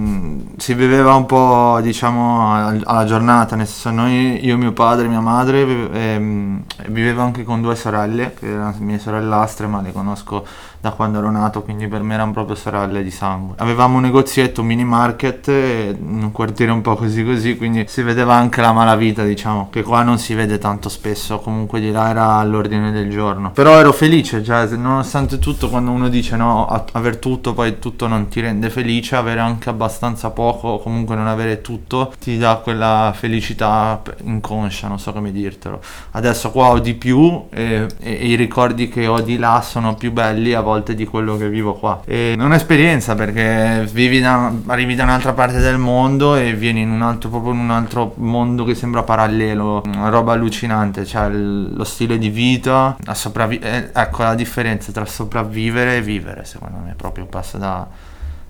si 0.57 0.73
viveva 0.73 1.13
un 1.13 1.25
po' 1.25 1.79
diciamo 1.81 2.53
alla 2.83 3.05
giornata, 3.05 3.55
nel 3.55 3.67
senso 3.67 3.91
noi, 3.91 4.43
io, 4.43 4.57
mio 4.57 4.73
padre, 4.73 5.07
mia 5.07 5.19
madre 5.19 5.61
ehm, 5.91 6.63
vivevo 6.87 7.21
anche 7.21 7.43
con 7.43 7.61
due 7.61 7.75
sorelle, 7.75 8.33
che 8.33 8.47
erano 8.47 8.75
mie 8.79 8.97
sorellastre, 8.97 9.67
ma 9.67 9.81
le 9.81 9.91
conosco 9.91 10.45
da 10.79 10.91
quando 10.91 11.19
ero 11.19 11.31
nato, 11.31 11.63
quindi 11.63 11.87
per 11.87 12.01
me 12.01 12.13
erano 12.13 12.31
proprio 12.31 12.55
sorelle 12.55 13.03
di 13.03 13.11
sangue. 13.11 13.55
Avevamo 13.57 13.97
un 13.97 14.03
negozietto, 14.03 14.61
un 14.61 14.67
mini 14.67 14.83
market, 14.83 15.47
in 15.47 16.19
un 16.23 16.31
quartiere 16.31 16.71
un 16.71 16.81
po' 16.81 16.95
così 16.95 17.23
così, 17.23 17.57
quindi 17.57 17.85
si 17.87 18.01
vedeva 18.01 18.35
anche 18.35 18.61
la 18.61 18.71
malavita, 18.71 19.23
diciamo, 19.23 19.69
che 19.71 19.83
qua 19.83 20.03
non 20.03 20.17
si 20.17 20.33
vede 20.33 20.57
tanto 20.57 20.89
spesso, 20.89 21.39
comunque 21.39 21.79
di 21.79 21.91
là 21.91 22.09
era 22.09 22.33
all'ordine 22.35 22.91
del 22.91 23.09
giorno. 23.09 23.51
Però 23.51 23.77
ero 23.77 23.91
felice, 23.91 24.43
cioè, 24.43 24.67
nonostante 24.75 25.39
tutto, 25.39 25.69
quando 25.69 25.91
uno 25.91 26.09
dice 26.09 26.35
no, 26.35 26.67
aver 26.91 27.17
tutto, 27.17 27.53
poi 27.53 27.79
tutto 27.79 28.07
non 28.07 28.27
ti 28.27 28.39
rende 28.41 28.69
felice, 28.69 29.15
avere 29.15 29.39
anche 29.39 29.69
abbastanza 29.69 30.29
poco, 30.29 30.45
o 30.49 30.79
comunque 30.79 31.15
non 31.15 31.27
avere 31.27 31.61
tutto, 31.61 32.13
ti 32.19 32.37
dà 32.37 32.59
quella 32.63 33.13
felicità 33.15 34.01
inconscia, 34.23 34.87
non 34.87 34.99
so 34.99 35.13
come 35.13 35.31
dirtelo. 35.31 35.81
Adesso 36.11 36.51
qua 36.51 36.69
ho 36.69 36.79
di 36.79 36.93
più 36.93 37.45
e, 37.49 37.87
e, 37.99 38.11
e 38.11 38.25
i 38.25 38.35
ricordi 38.35 38.89
che 38.89 39.07
ho 39.07 39.21
di 39.21 39.37
là 39.37 39.61
sono 39.61 39.95
più 39.95 40.11
belli 40.11 40.53
a 40.53 40.61
volte 40.61 40.95
di 40.95 41.05
quello 41.05 41.37
che 41.37 41.49
vivo 41.49 41.73
qua. 41.75 42.01
E 42.05 42.35
è 42.37 42.41
un'esperienza 42.41 43.15
perché 43.15 43.87
da, 44.21 44.51
arrivi 44.67 44.95
da 44.95 45.03
un'altra 45.03 45.33
parte 45.33 45.59
del 45.59 45.77
mondo 45.77 46.35
e 46.35 46.53
vieni 46.53 46.81
in 46.81 46.91
un 46.91 47.01
altro, 47.01 47.29
proprio 47.29 47.53
in 47.53 47.59
un 47.59 47.71
altro 47.71 48.13
mondo 48.17 48.63
che 48.63 48.75
sembra 48.75 49.03
parallelo, 49.03 49.83
una 49.85 50.09
roba 50.09 50.33
allucinante, 50.33 51.05
cioè 51.05 51.29
lo 51.29 51.83
stile 51.83 52.17
di 52.17 52.29
vita, 52.29 52.95
la 53.03 53.13
sopravvi- 53.13 53.59
eh, 53.59 53.89
ecco 53.93 54.23
la 54.23 54.35
differenza 54.35 54.91
tra 54.91 55.05
sopravvivere 55.05 55.97
e 55.97 56.01
vivere, 56.01 56.45
secondo 56.45 56.77
me 56.83 56.93
proprio 56.95 57.25
passa 57.25 57.57
da 57.57 57.87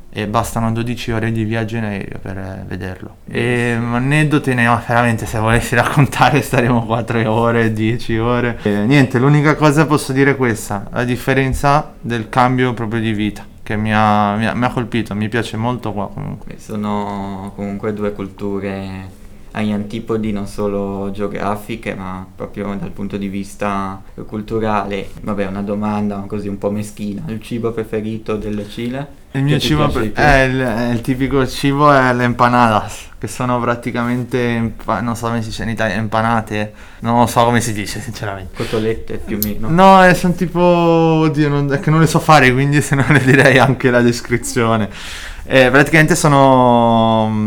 e 0.09 0.27
bastano 0.27 0.71
12 0.71 1.11
ore 1.11 1.31
di 1.31 1.43
viaggio 1.43 1.77
in 1.77 1.83
aereo 1.83 2.19
per 2.19 2.37
eh, 2.37 2.63
vederlo. 2.67 3.17
E 3.27 3.77
aneddoti 3.79 4.53
ne 4.53 4.67
ho 4.67 4.81
veramente, 4.85 5.25
se 5.25 5.39
volessi 5.39 5.75
raccontare 5.75 6.41
staremo 6.41 6.85
4 6.85 7.31
ore, 7.31 7.73
10 7.73 8.17
ore. 8.17 8.59
E, 8.63 8.85
niente, 8.85 9.19
l'unica 9.19 9.55
cosa 9.55 9.85
posso 9.85 10.13
dire 10.13 10.31
è 10.31 10.35
questa, 10.35 10.87
la 10.91 11.03
differenza 11.03 11.93
del 11.99 12.29
cambio 12.29 12.73
proprio 12.73 12.99
di 12.99 13.13
vita 13.13 13.45
che 13.67 13.75
mi 13.75 13.93
ha, 13.93 14.35
mi 14.35 14.47
ha, 14.47 14.53
mi 14.53 14.63
ha 14.63 14.69
colpito, 14.69 15.13
mi 15.13 15.27
piace 15.27 15.57
molto 15.57 15.91
qua 15.91 16.09
comunque. 16.09 16.57
Sono 16.57 17.51
comunque 17.53 17.93
due 17.93 18.13
culture 18.13 19.09
agli 19.57 19.71
antipodi 19.71 20.31
non 20.31 20.45
solo 20.45 21.09
geografiche 21.11 21.95
ma 21.95 22.25
proprio 22.35 22.75
dal 22.75 22.91
punto 22.91 23.17
di 23.17 23.27
vista 23.27 24.01
culturale. 24.27 25.09
Vabbè, 25.21 25.47
una 25.47 25.63
domanda 25.63 26.23
così 26.27 26.47
un 26.47 26.59
po' 26.59 26.69
meschina. 26.69 27.23
Il 27.27 27.41
cibo 27.41 27.71
preferito 27.71 28.35
del 28.35 28.67
Cile? 28.69 29.25
Il 29.31 29.43
mio 29.43 29.59
cibo 29.59 29.87
pre- 29.89 30.13
è, 30.13 30.43
il, 30.43 30.59
è 30.59 30.91
il, 30.91 31.01
tipico 31.01 31.45
cibo 31.45 31.91
è 31.91 32.13
le 32.13 32.23
empanadas, 32.23 33.09
che 33.19 33.27
sono 33.27 33.59
praticamente, 33.59 34.73
non 35.01 35.15
so 35.15 35.27
come 35.27 35.41
si 35.41 35.49
dice 35.49 35.63
in 35.63 35.69
Italia, 35.69 35.95
empanate, 35.95 36.73
non 36.99 37.27
so 37.27 37.43
come 37.43 37.61
si 37.61 37.73
dice 37.73 37.99
sinceramente. 37.99 38.55
Cotolette 38.55 39.17
più 39.17 39.37
o 39.37 39.39
meno. 39.45 39.69
No, 39.69 40.03
eh, 40.07 40.15
sono 40.15 40.33
tipo, 40.33 40.59
oddio, 40.59 41.49
non, 41.49 41.71
è 41.71 41.79
che 41.79 41.91
non 41.91 41.99
le 41.99 42.07
so 42.07 42.19
fare, 42.19 42.51
quindi 42.51 42.81
se 42.81 42.95
no 42.95 43.05
le 43.09 43.23
direi 43.23 43.59
anche 43.59 43.91
la 43.91 44.01
descrizione. 44.01 44.89
Eh, 45.49 45.69
praticamente 45.71 46.13
sono, 46.13 47.29
mm, 47.29 47.46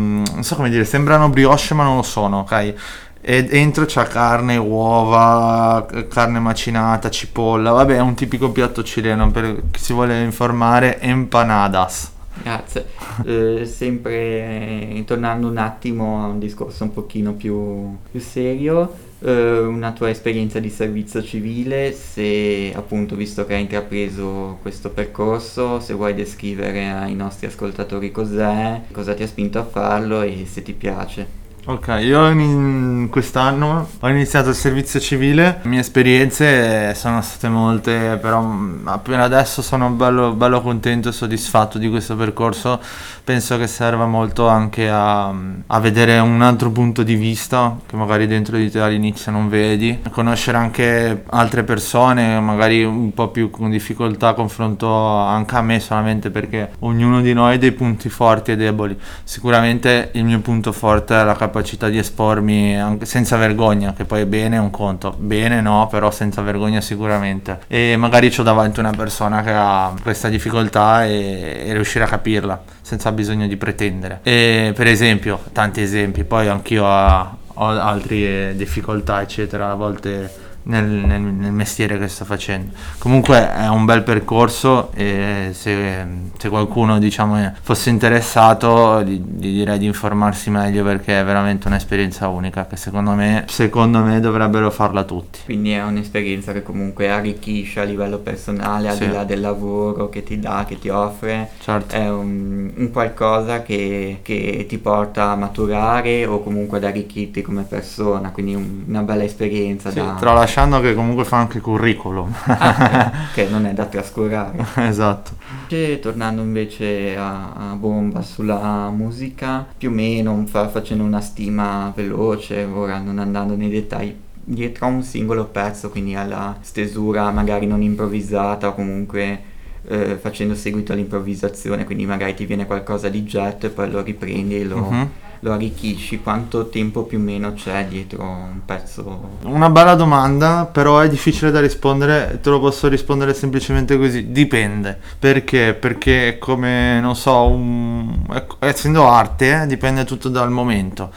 so 0.51 0.57
come 0.57 0.69
dire, 0.69 0.83
sembrano 0.83 1.29
brioche 1.29 1.73
ma 1.73 1.83
non 1.83 1.95
lo 1.95 2.01
sono, 2.01 2.39
ok? 2.39 2.73
E 3.21 3.43
dentro 3.43 3.85
c'è 3.85 4.05
carne, 4.07 4.57
uova, 4.57 5.85
carne 6.09 6.39
macinata, 6.39 7.09
cipolla. 7.09 7.71
Vabbè, 7.71 7.95
è 7.95 7.99
un 7.99 8.15
tipico 8.15 8.51
piatto 8.51 8.83
cileno 8.83 9.29
per 9.31 9.61
chi 9.71 9.79
si 9.79 9.93
vuole 9.93 10.21
informare. 10.23 10.99
Empanadas. 10.99 12.11
Grazie. 12.41 12.87
Eh, 13.25 13.65
sempre 13.65 15.03
tornando 15.05 15.47
un 15.47 15.57
attimo 15.57 16.23
a 16.23 16.27
un 16.27 16.39
discorso 16.39 16.83
un 16.83 16.91
pochino 16.91 17.33
più, 17.33 17.97
più 18.09 18.19
serio, 18.19 18.93
eh, 19.19 19.59
una 19.59 19.91
tua 19.91 20.09
esperienza 20.09 20.59
di 20.59 20.69
servizio 20.69 21.21
civile, 21.21 21.91
se 21.91 22.71
appunto 22.75 23.15
visto 23.15 23.45
che 23.45 23.55
hai 23.55 23.61
intrapreso 23.61 24.57
questo 24.61 24.89
percorso, 24.89 25.79
se 25.79 25.93
vuoi 25.93 26.13
descrivere 26.13 26.89
ai 26.89 27.15
nostri 27.15 27.47
ascoltatori 27.47 28.11
cos'è, 28.11 28.81
cosa 28.91 29.13
ti 29.13 29.23
ha 29.23 29.27
spinto 29.27 29.59
a 29.59 29.63
farlo 29.63 30.21
e 30.21 30.45
se 30.47 30.63
ti 30.63 30.73
piace. 30.73 31.40
Ok, 31.71 31.99
io 32.01 32.29
in 32.29 33.07
quest'anno 33.09 33.87
ho 33.97 34.09
iniziato 34.09 34.49
il 34.49 34.55
servizio 34.55 34.99
civile, 34.99 35.61
le 35.63 35.69
mie 35.69 35.79
esperienze 35.79 36.93
sono 36.95 37.21
state 37.21 37.47
molte, 37.47 38.19
però 38.21 38.41
mm, 38.41 38.89
appena 38.89 39.23
adesso 39.23 39.61
sono 39.61 39.89
bello, 39.91 40.33
bello 40.33 40.59
contento 40.59 41.07
e 41.07 41.11
soddisfatto 41.13 41.77
di 41.77 41.89
questo 41.89 42.17
percorso, 42.17 42.77
penso 43.23 43.57
che 43.57 43.67
serva 43.67 44.05
molto 44.05 44.49
anche 44.49 44.89
a, 44.89 45.33
a, 45.67 45.79
vedere 45.79 46.19
un 46.19 46.41
altro 46.41 46.71
punto 46.71 47.03
di 47.03 47.15
vista 47.15 47.77
che 47.85 47.95
magari 47.95 48.27
dentro 48.27 48.57
di 48.57 48.69
te 48.69 48.81
all'inizio 48.81 49.31
non 49.31 49.47
vedi, 49.47 50.01
conoscere 50.11 50.57
anche 50.57 51.23
altre 51.29 51.63
persone, 51.63 52.37
magari 52.41 52.83
un 52.83 53.13
po' 53.13 53.29
più 53.29 53.49
con 53.49 53.69
difficoltà 53.69 54.33
confronto 54.33 54.93
anche 54.93 55.55
a 55.55 55.61
me 55.61 55.79
solamente 55.79 56.31
perché 56.31 56.71
ognuno 56.79 57.21
di 57.21 57.31
noi 57.31 57.55
ha 57.55 57.57
dei 57.57 57.71
punti 57.71 58.09
forti 58.09 58.51
e 58.51 58.57
deboli. 58.57 58.99
Sicuramente 59.23 60.09
il 60.15 60.25
mio 60.25 60.41
punto 60.41 60.73
forte 60.73 61.17
è 61.17 61.23
la 61.23 61.33
capacità 61.33 61.59
capacità 61.61 61.89
di 61.89 61.99
espormi 61.99 62.97
senza 63.03 63.37
vergogna, 63.37 63.93
che 63.93 64.05
poi 64.05 64.21
è 64.21 64.25
bene 64.25 64.57
un 64.57 64.71
conto, 64.71 65.15
bene 65.17 65.61
no, 65.61 65.87
però 65.89 66.09
senza 66.09 66.41
vergogna 66.41 66.81
sicuramente. 66.81 67.59
E 67.67 67.95
magari 67.97 68.33
ho 68.35 68.43
davanti 68.43 68.79
una 68.79 68.91
persona 68.91 69.43
che 69.43 69.51
ha 69.53 69.93
questa 70.01 70.27
difficoltà 70.27 71.05
e, 71.05 71.63
e 71.67 71.73
riuscire 71.73 72.03
a 72.03 72.07
capirla 72.07 72.61
senza 72.81 73.11
bisogno 73.11 73.47
di 73.47 73.55
pretendere. 73.57 74.19
E 74.23 74.73
per 74.75 74.87
esempio, 74.87 75.39
tanti 75.53 75.81
esempi, 75.81 76.23
poi 76.23 76.47
anch'io 76.47 76.83
ho, 76.83 77.37
ho 77.53 77.65
altre 77.65 78.55
difficoltà, 78.55 79.21
eccetera, 79.21 79.69
a 79.69 79.75
volte 79.75 80.49
nel, 80.63 80.85
nel, 80.85 81.21
nel, 81.21 81.51
mestiere 81.51 81.97
che 81.97 82.07
sto 82.07 82.25
facendo. 82.25 82.71
Comunque 82.97 83.53
è 83.53 83.67
un 83.67 83.85
bel 83.85 84.03
percorso 84.03 84.91
e 84.93 85.49
se, 85.53 86.05
se 86.37 86.49
qualcuno 86.49 86.99
diciamo, 86.99 87.53
fosse 87.61 87.89
interessato 87.89 89.01
gli, 89.03 89.19
gli, 89.19 89.53
direi 89.53 89.79
di 89.79 89.85
informarsi 89.85 90.49
meglio 90.49 90.83
perché 90.83 91.19
è 91.19 91.23
veramente 91.23 91.67
un'esperienza 91.67 92.27
unica 92.27 92.67
che 92.67 92.75
secondo 92.75 93.11
me, 93.11 93.45
secondo 93.47 93.99
me 93.99 94.19
dovrebbero 94.19 94.69
farla 94.71 95.03
tutti. 95.03 95.39
Quindi 95.45 95.71
è 95.71 95.83
un'esperienza 95.83 96.51
che 96.51 96.63
comunque 96.63 97.09
arricchisce 97.09 97.79
a 97.79 97.83
livello 97.83 98.19
personale, 98.19 98.89
al 98.89 98.95
sì. 98.95 99.05
di 99.05 99.11
là 99.11 99.23
del 99.23 99.41
lavoro 99.41 100.09
che 100.09 100.23
ti 100.23 100.39
dà, 100.39 100.65
che 100.67 100.77
ti 100.77 100.89
offre. 100.89 101.49
Certo. 101.59 101.95
È 101.95 102.09
un, 102.09 102.71
un 102.75 102.91
qualcosa 102.91 103.61
che, 103.61 104.19
che, 104.21 104.65
ti 104.67 104.77
porta 104.77 105.31
a 105.31 105.35
maturare 105.35 106.25
o 106.25 106.41
comunque 106.41 106.77
ad 106.77 106.83
arricchirti 106.83 107.41
come 107.41 107.63
persona, 107.63 108.31
quindi 108.31 108.55
un, 108.55 108.83
una 108.87 109.01
bella 109.01 109.23
esperienza 109.23 109.89
sì, 109.89 109.95
da 109.95 110.15
tralasciando 110.51 110.81
che 110.81 110.93
comunque 110.93 111.23
fa 111.23 111.37
anche 111.37 111.61
curriculum. 111.61 112.33
Ah, 112.45 113.11
che 113.33 113.47
non 113.49 113.65
è 113.65 113.73
da 113.73 113.85
trascurare. 113.85 114.65
esatto. 114.75 115.31
E 115.69 115.99
tornando 116.01 116.41
invece 116.41 117.15
a, 117.17 117.53
a, 117.53 117.75
bomba 117.75 118.21
sulla 118.21 118.89
musica, 118.89 119.65
più 119.77 119.89
o 119.89 119.93
meno 119.93 120.43
fa, 120.47 120.67
facendo 120.67 121.03
una 121.03 121.21
stima 121.21 121.91
veloce, 121.95 122.63
ora 122.63 122.99
non 122.99 123.19
andando 123.19 123.55
nei 123.55 123.69
dettagli, 123.69 124.13
dietro 124.43 124.85
a 124.85 124.89
un 124.89 125.03
singolo 125.03 125.45
pezzo, 125.45 125.89
quindi 125.89 126.15
alla 126.15 126.57
stesura 126.59 127.31
magari 127.31 127.65
non 127.65 127.81
improvvisata 127.81 128.67
o 128.67 128.73
comunque 128.73 129.49
eh, 129.87 130.17
facendo 130.19 130.55
seguito 130.55 130.91
all'improvvisazione, 130.91 131.85
quindi 131.85 132.05
magari 132.05 132.33
ti 132.33 132.45
viene 132.45 132.65
qualcosa 132.65 133.07
di 133.07 133.23
getto 133.23 133.67
e 133.67 133.69
poi 133.69 133.89
lo 133.89 134.01
riprendi 134.01 134.59
e 134.59 134.65
lo... 134.65 134.77
Uh-huh 134.77 135.09
lo 135.41 135.53
arricchisci, 135.53 136.21
quanto 136.21 136.69
tempo 136.69 137.03
più 137.03 137.17
o 137.17 137.21
meno 137.21 137.53
c'è 137.53 137.85
dietro 137.87 138.23
un 138.23 138.61
pezzo? 138.63 139.37
Una 139.43 139.69
bella 139.69 139.95
domanda, 139.95 140.69
però 140.71 140.99
è 140.99 141.09
difficile 141.09 141.51
da 141.51 141.59
rispondere, 141.59 142.39
te 142.41 142.49
lo 142.49 142.59
posso 142.59 142.87
rispondere 142.87 143.33
semplicemente 143.33 143.97
così, 143.97 144.31
dipende. 144.31 144.99
Perché? 145.17 145.73
Perché 145.73 146.37
come, 146.39 146.99
non 147.01 147.15
so, 147.15 147.47
un... 147.47 148.23
essendo 148.59 149.07
arte, 149.09 149.61
eh, 149.63 149.67
dipende 149.67 150.05
tutto 150.05 150.29
dal 150.29 150.51
momento. 150.51 151.11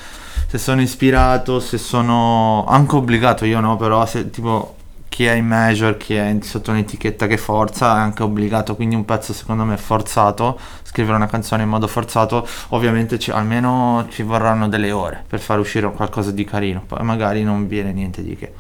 Se 0.47 0.59
sono 0.59 0.81
ispirato, 0.81 1.61
se 1.61 1.79
sono 1.79 2.65
anche 2.67 2.97
obbligato, 2.97 3.45
io 3.45 3.61
no, 3.61 3.77
però 3.77 4.07
se 4.07 4.31
tipo 4.31 4.77
chi 5.15 5.27
è 5.27 5.35
in 5.35 5.47
major, 5.47 5.97
chi 5.97 6.15
è 6.15 6.37
sotto 6.41 6.73
un'etichetta 6.73 7.29
che 7.29 7.37
forza 7.37 7.95
è 7.95 8.01
anche 8.01 8.25
obbligato, 8.25 8.75
quindi 8.75 8.97
un 8.97 9.05
pezzo 9.05 9.33
secondo 9.33 9.63
me 9.63 9.77
forzato, 9.77 10.59
scrivere 10.83 11.15
una 11.15 11.29
canzone 11.29 11.63
in 11.63 11.69
modo 11.69 11.87
forzato, 11.87 12.45
ovviamente 12.71 13.17
ci, 13.21 13.31
almeno 13.31 14.09
ci 14.11 14.25
vorranno 14.25 14.67
delle 14.67 14.91
ore 14.91 15.23
per 15.25 15.39
far 15.39 15.61
uscire 15.61 15.89
qualcosa 15.93 16.33
di 16.33 16.45
carino, 16.45 16.83
poi 16.85 17.05
magari 17.05 17.45
non 17.45 17.69
viene 17.69 17.93
niente 17.93 18.25
di 18.25 18.35
che. 18.35 18.53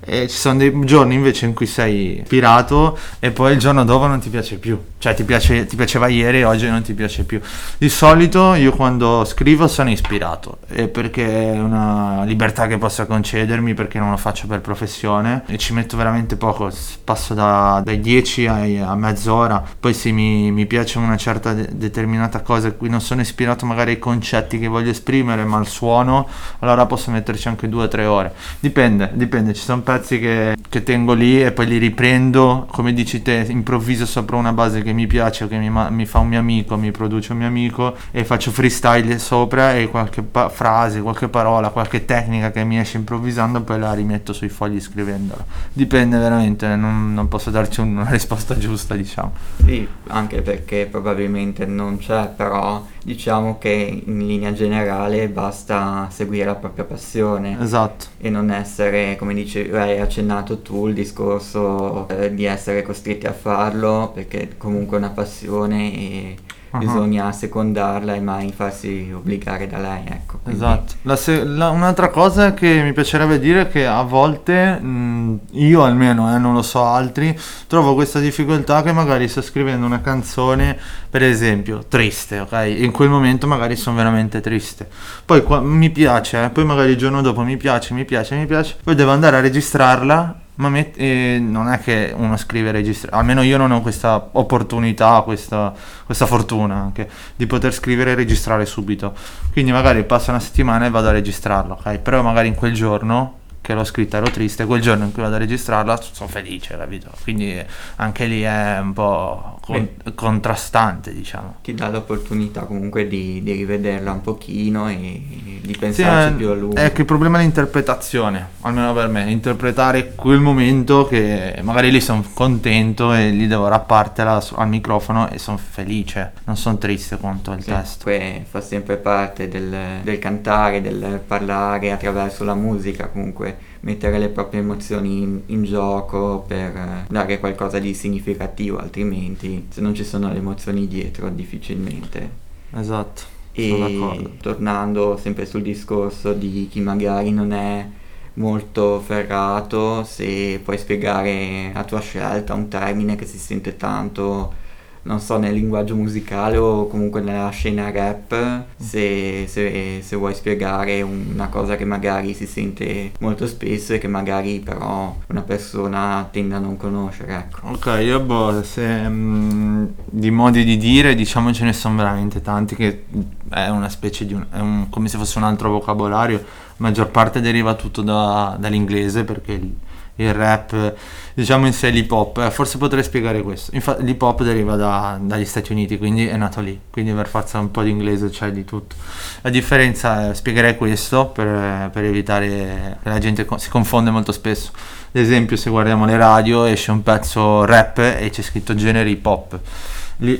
E 0.00 0.28
ci 0.28 0.36
sono 0.36 0.58
dei 0.58 0.72
giorni 0.84 1.14
invece 1.14 1.46
in 1.46 1.54
cui 1.54 1.66
sei 1.66 2.20
ispirato 2.20 2.98
e 3.18 3.30
poi 3.30 3.52
il 3.52 3.58
giorno 3.58 3.84
dopo 3.84 4.06
non 4.06 4.20
ti 4.20 4.28
piace 4.28 4.56
più. 4.56 4.78
Cioè 4.98 5.14
ti, 5.14 5.24
piace, 5.24 5.66
ti 5.66 5.76
piaceva 5.76 6.08
ieri 6.08 6.40
e 6.40 6.44
oggi 6.44 6.68
non 6.68 6.82
ti 6.82 6.94
piace 6.94 7.24
più. 7.24 7.40
Di 7.76 7.88
solito 7.88 8.54
io 8.54 8.72
quando 8.72 9.24
scrivo 9.24 9.68
sono 9.68 9.90
ispirato 9.90 10.58
perché 10.90 11.52
è 11.52 11.58
una 11.60 12.24
libertà 12.24 12.66
che 12.66 12.78
posso 12.78 13.06
concedermi 13.06 13.74
perché 13.74 13.98
non 13.98 14.10
lo 14.10 14.16
faccio 14.16 14.46
per 14.46 14.60
professione 14.60 15.44
e 15.46 15.56
ci 15.58 15.72
metto 15.72 15.96
veramente 15.96 16.36
poco, 16.36 16.70
passo 17.04 17.34
da, 17.34 17.80
dai 17.84 18.00
10 18.00 18.46
a, 18.46 18.90
a 18.90 18.94
mezz'ora, 18.96 19.62
poi 19.78 19.94
se 19.94 20.10
mi, 20.10 20.50
mi 20.50 20.66
piace 20.66 20.98
una 20.98 21.16
certa 21.16 21.52
de- 21.52 21.68
determinata 21.72 22.40
cosa, 22.40 22.72
qui 22.72 22.88
non 22.88 23.00
sono 23.00 23.20
ispirato 23.20 23.66
magari 23.66 23.92
ai 23.92 23.98
concetti 23.98 24.58
che 24.58 24.66
voglio 24.66 24.90
esprimere, 24.90 25.44
ma 25.44 25.58
al 25.58 25.66
suono, 25.66 26.28
allora 26.60 26.86
posso 26.86 27.10
metterci 27.10 27.48
anche 27.48 27.68
2-3 27.68 28.04
ore. 28.04 28.34
Dipende, 28.60 29.10
dipende, 29.14 29.54
ci 29.54 29.62
sono 29.62 29.82
pezzi 29.88 30.18
che, 30.18 30.54
che, 30.68 30.82
tengo 30.82 31.14
lì 31.14 31.42
e 31.42 31.50
poi 31.50 31.66
li 31.66 31.78
riprendo, 31.78 32.68
come 32.70 32.92
dici 32.92 33.22
te, 33.22 33.46
improvviso 33.48 34.04
sopra 34.04 34.36
una 34.36 34.52
base 34.52 34.82
che 34.82 34.92
mi 34.92 35.06
piace 35.06 35.48
che 35.48 35.56
mi, 35.56 35.70
mi 35.70 36.04
fa 36.04 36.18
un 36.18 36.28
mio 36.28 36.38
amico, 36.38 36.76
mi 36.76 36.90
produce 36.90 37.32
un 37.32 37.38
mio 37.38 37.46
amico 37.46 37.96
e 38.10 38.22
faccio 38.22 38.50
freestyle 38.50 39.18
sopra 39.18 39.74
e 39.74 39.88
qualche 39.88 40.20
pa- 40.20 40.50
frase, 40.50 41.00
qualche 41.00 41.28
parola, 41.28 41.70
qualche 41.70 42.04
tecnica 42.04 42.50
che 42.50 42.64
mi 42.64 42.78
esce 42.78 42.98
improvvisando, 42.98 43.62
poi 43.62 43.78
la 43.78 43.94
rimetto 43.94 44.34
sui 44.34 44.50
fogli 44.50 44.78
scrivendola. 44.78 45.42
Dipende 45.72 46.18
veramente, 46.18 46.76
non, 46.76 47.14
non 47.14 47.26
posso 47.28 47.48
darci 47.48 47.80
una 47.80 48.06
risposta 48.10 48.58
giusta, 48.58 48.94
diciamo. 48.94 49.32
Sì, 49.64 49.88
anche 50.08 50.42
perché 50.42 50.86
probabilmente 50.90 51.64
non 51.64 51.96
c'è, 51.96 52.28
però 52.36 52.84
diciamo 53.08 53.56
che 53.58 54.02
in 54.04 54.26
linea 54.26 54.52
generale 54.52 55.28
basta 55.28 56.08
seguire 56.10 56.44
la 56.44 56.54
propria 56.54 56.84
passione. 56.84 57.56
Esatto. 57.58 58.06
E 58.18 58.28
non 58.28 58.50
essere, 58.50 59.16
come 59.16 59.32
dicevi, 59.32 59.74
hai 59.74 59.98
accennato 59.98 60.60
tu, 60.60 60.88
il 60.88 60.94
discorso 60.94 62.06
eh, 62.08 62.34
di 62.34 62.44
essere 62.44 62.82
costretti 62.82 63.26
a 63.26 63.32
farlo, 63.32 64.10
perché 64.12 64.56
comunque 64.58 64.98
è 64.98 65.00
una 65.00 65.10
passione 65.10 65.92
e 65.94 66.36
uh-huh. 66.70 66.78
bisogna 66.78 67.32
secondarla 67.32 68.14
e 68.14 68.20
mai 68.20 68.52
farsi 68.52 69.10
obbligare 69.14 69.66
da 69.66 69.78
lei. 69.78 70.02
Ecco, 70.06 70.40
esatto. 70.44 70.94
La 71.02 71.16
se- 71.16 71.44
la, 71.44 71.70
un'altra 71.70 72.08
cosa 72.08 72.54
che 72.54 72.82
mi 72.82 72.92
piacerebbe 72.92 73.38
dire 73.38 73.62
è 73.62 73.68
che 73.68 73.86
a 73.86 74.02
volte, 74.02 74.78
mh, 74.78 75.40
io 75.52 75.82
almeno, 75.84 76.34
eh, 76.34 76.38
non 76.38 76.54
lo 76.54 76.62
so 76.62 76.84
altri, 76.84 77.38
trovo 77.66 77.94
questa 77.94 78.18
difficoltà 78.18 78.82
che 78.82 78.92
magari 78.92 79.28
sto 79.28 79.42
scrivendo 79.42 79.86
una 79.86 80.00
canzone, 80.00 80.78
per 81.10 81.22
esempio, 81.22 81.84
triste, 81.88 82.40
ok? 82.40 82.74
In 82.78 82.90
quel 82.90 83.08
momento 83.08 83.46
magari 83.46 83.76
sono 83.76 83.96
veramente 83.96 84.40
triste. 84.40 84.88
Poi 85.24 85.42
qua, 85.42 85.60
mi 85.60 85.90
piace, 85.90 86.44
eh, 86.44 86.50
poi 86.50 86.64
magari 86.64 86.90
il 86.90 86.96
giorno 86.96 87.20
dopo 87.22 87.42
mi 87.42 87.56
piace, 87.56 87.94
mi 87.94 88.04
piace, 88.04 88.36
mi 88.36 88.46
piace, 88.46 88.76
poi 88.82 88.94
devo 88.94 89.10
andare 89.10 89.36
a 89.36 89.40
registrarla 89.40 90.46
ma 90.58 90.68
met- 90.68 90.94
eh, 90.98 91.38
non 91.40 91.68
è 91.68 91.80
che 91.80 92.12
uno 92.16 92.36
scrive 92.36 92.68
e 92.68 92.72
registra, 92.72 93.16
almeno 93.16 93.42
io 93.42 93.56
non 93.56 93.70
ho 93.70 93.80
questa 93.80 94.28
opportunità, 94.32 95.22
questa, 95.22 95.72
questa, 96.04 96.26
fortuna 96.26 96.74
anche 96.74 97.08
di 97.36 97.46
poter 97.46 97.72
scrivere 97.72 98.12
e 98.12 98.14
registrare 98.14 98.66
subito. 98.66 99.14
Quindi 99.52 99.72
magari 99.72 100.04
passa 100.04 100.30
una 100.30 100.40
settimana 100.40 100.86
e 100.86 100.90
vado 100.90 101.08
a 101.08 101.12
registrarlo, 101.12 101.78
ok? 101.80 101.98
Però 101.98 102.22
magari 102.22 102.48
in 102.48 102.54
quel 102.54 102.72
giorno 102.72 103.37
che 103.68 103.74
l'ho 103.74 103.84
scritta 103.84 104.16
ero 104.16 104.30
triste, 104.30 104.64
quel 104.64 104.80
giorno 104.80 105.04
in 105.04 105.12
cui 105.12 105.20
vado 105.20 105.34
a 105.34 105.38
registrarla 105.38 106.00
sono 106.00 106.30
felice, 106.30 106.74
capito? 106.78 107.10
Quindi 107.22 107.62
anche 107.96 108.24
lì 108.24 108.40
è 108.40 108.78
un 108.80 108.94
po' 108.94 109.58
con- 109.60 109.90
contrastante, 110.14 111.12
diciamo. 111.12 111.56
Ti 111.60 111.74
dà 111.74 111.90
l'opportunità 111.90 112.62
comunque 112.62 113.06
di, 113.06 113.42
di 113.42 113.52
rivederla 113.52 114.10
un 114.10 114.22
pochino 114.22 114.88
e 114.88 115.22
di 115.60 115.76
pensarci 115.78 116.30
sì, 116.30 116.36
più 116.36 116.48
a 116.48 116.54
lungo. 116.54 116.76
È 116.76 116.92
che 116.92 117.02
il 117.02 117.06
problema 117.06 117.36
è 117.36 117.42
l'interpretazione, 117.42 118.48
almeno 118.62 118.94
per 118.94 119.08
me, 119.08 119.30
interpretare 119.30 120.14
quel 120.14 120.40
momento 120.40 121.06
che 121.06 121.58
magari 121.60 121.90
lì 121.90 122.00
sono 122.00 122.24
contento 122.32 123.12
e 123.12 123.28
lì 123.28 123.46
devo 123.46 123.68
rappartela 123.68 124.42
al 124.54 124.68
microfono 124.68 125.28
e 125.28 125.38
sono 125.38 125.58
felice, 125.58 126.32
non 126.44 126.56
sono 126.56 126.78
triste 126.78 127.18
quanto 127.18 127.52
il 127.52 127.62
sì, 127.62 127.68
testo. 127.68 128.04
Poi 128.04 128.46
fa 128.48 128.62
sempre 128.62 128.96
parte 128.96 129.46
del, 129.46 130.00
del 130.02 130.18
cantare, 130.18 130.80
del 130.80 131.20
parlare 131.26 131.92
attraverso 131.92 132.44
la 132.44 132.54
musica 132.54 133.08
comunque 133.08 133.57
mettere 133.80 134.18
le 134.18 134.28
proprie 134.28 134.60
emozioni 134.60 135.22
in, 135.22 135.40
in, 135.46 135.64
gioco 135.64 136.44
per 136.46 136.76
eh, 136.76 137.04
dare 137.08 137.38
qualcosa 137.38 137.78
di 137.78 137.94
significativo, 137.94 138.78
altrimenti 138.78 139.66
se 139.68 139.80
non 139.80 139.94
ci 139.94 140.04
sono 140.04 140.30
le 140.32 140.38
emozioni 140.38 140.86
dietro 140.88 141.28
difficilmente. 141.28 142.46
Esatto. 142.72 143.22
E 143.52 144.36
tornando 144.40 145.16
sempre 145.16 145.44
sul 145.44 145.62
discorso 145.62 146.32
di 146.32 146.68
chi 146.70 146.80
magari 146.80 147.32
non 147.32 147.52
è 147.52 147.88
molto 148.34 149.00
ferrato, 149.00 150.04
se 150.04 150.60
puoi 150.62 150.78
spiegare 150.78 151.72
la 151.74 151.84
tua 151.84 152.00
scelta, 152.00 152.54
un 152.54 152.68
termine 152.68 153.16
che 153.16 153.26
si 153.26 153.38
sente 153.38 153.76
tanto 153.76 154.66
non 155.08 155.20
so, 155.20 155.38
nel 155.38 155.54
linguaggio 155.54 155.96
musicale 155.96 156.58
o 156.58 156.86
comunque 156.86 157.22
nella 157.22 157.48
scena 157.48 157.90
rap, 157.90 158.64
se, 158.76 159.46
se, 159.48 160.00
se, 160.02 160.16
vuoi 160.16 160.34
spiegare 160.34 161.00
una 161.00 161.48
cosa 161.48 161.76
che 161.76 161.86
magari 161.86 162.34
si 162.34 162.46
sente 162.46 163.12
molto 163.20 163.46
spesso 163.46 163.94
e 163.94 163.98
che 163.98 164.06
magari 164.06 164.60
però 164.60 165.16
una 165.28 165.40
persona 165.40 166.28
tende 166.30 166.56
a 166.56 166.58
non 166.58 166.76
conoscere. 166.76 167.34
Ecco. 167.36 167.68
Ok, 167.68 168.00
io 168.02 168.20
boh, 168.20 168.62
se 168.62 169.08
mh, 169.08 169.14
mm, 169.14 169.84
di 170.04 170.30
modi 170.30 170.62
di 170.62 170.76
dire, 170.76 171.14
diciamo 171.14 171.54
ce 171.54 171.64
ne 171.64 171.72
sono 171.72 171.96
veramente 171.96 172.42
tanti 172.42 172.76
che 172.76 173.04
è 173.48 173.68
una 173.68 173.88
specie 173.88 174.26
di 174.26 174.34
un, 174.34 174.44
un, 174.52 174.88
come 174.90 175.08
se 175.08 175.16
fosse 175.16 175.38
un 175.38 175.44
altro 175.44 175.70
vocabolario, 175.70 176.36
la 176.36 176.44
maggior 176.76 177.08
parte 177.08 177.40
deriva 177.40 177.72
tutto 177.74 178.02
da, 178.02 178.58
dall'inglese 178.60 179.24
perché 179.24 179.52
il, 179.52 179.72
il 180.20 180.34
rap, 180.34 180.94
diciamo 181.34 181.66
in 181.66 181.72
sé 181.72 181.90
l'hip 181.90 182.10
hop, 182.10 182.38
eh, 182.38 182.50
forse 182.50 182.78
potrei 182.78 183.02
spiegare 183.02 183.42
questo. 183.42 183.74
Infatti 183.74 184.04
l'hip 184.04 184.20
hop 184.20 184.42
deriva 184.42 184.74
da, 184.76 185.18
dagli 185.20 185.44
Stati 185.44 185.72
Uniti, 185.72 185.96
quindi 185.96 186.26
è 186.26 186.36
nato 186.36 186.60
lì, 186.60 186.78
quindi 186.90 187.12
per 187.12 187.28
forza 187.28 187.58
un 187.58 187.70
po' 187.70 187.82
di 187.82 187.90
inglese 187.90 188.28
c'è 188.28 188.50
di 188.50 188.64
tutto. 188.64 188.96
La 189.42 189.50
differenza, 189.50 190.30
è, 190.30 190.34
spiegherei 190.34 190.76
questo 190.76 191.26
per, 191.26 191.90
per, 191.90 192.04
evitare 192.04 192.96
che 193.00 193.08
la 193.08 193.18
gente 193.18 193.46
si 193.56 193.68
confonde 193.68 194.10
molto 194.10 194.32
spesso. 194.32 194.72
Ad 194.74 195.20
esempio 195.22 195.56
se 195.56 195.70
guardiamo 195.70 196.04
le 196.04 196.16
radio 196.16 196.64
esce 196.64 196.90
un 196.90 197.02
pezzo 197.02 197.64
rap 197.64 197.98
e 197.98 198.28
c'è 198.30 198.42
scritto 198.42 198.74
genere 198.74 199.08
hip 199.08 199.24
hop. 199.24 199.58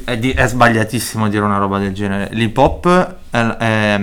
È, 0.04 0.18
di, 0.18 0.32
è, 0.32 0.46
sbagliatissimo 0.46 1.28
dire 1.28 1.44
una 1.44 1.58
roba 1.58 1.78
del 1.78 1.94
genere. 1.94 2.28
L'hip 2.32 2.56
hop 2.58 3.16
è, 3.30 3.38
è, 3.38 4.00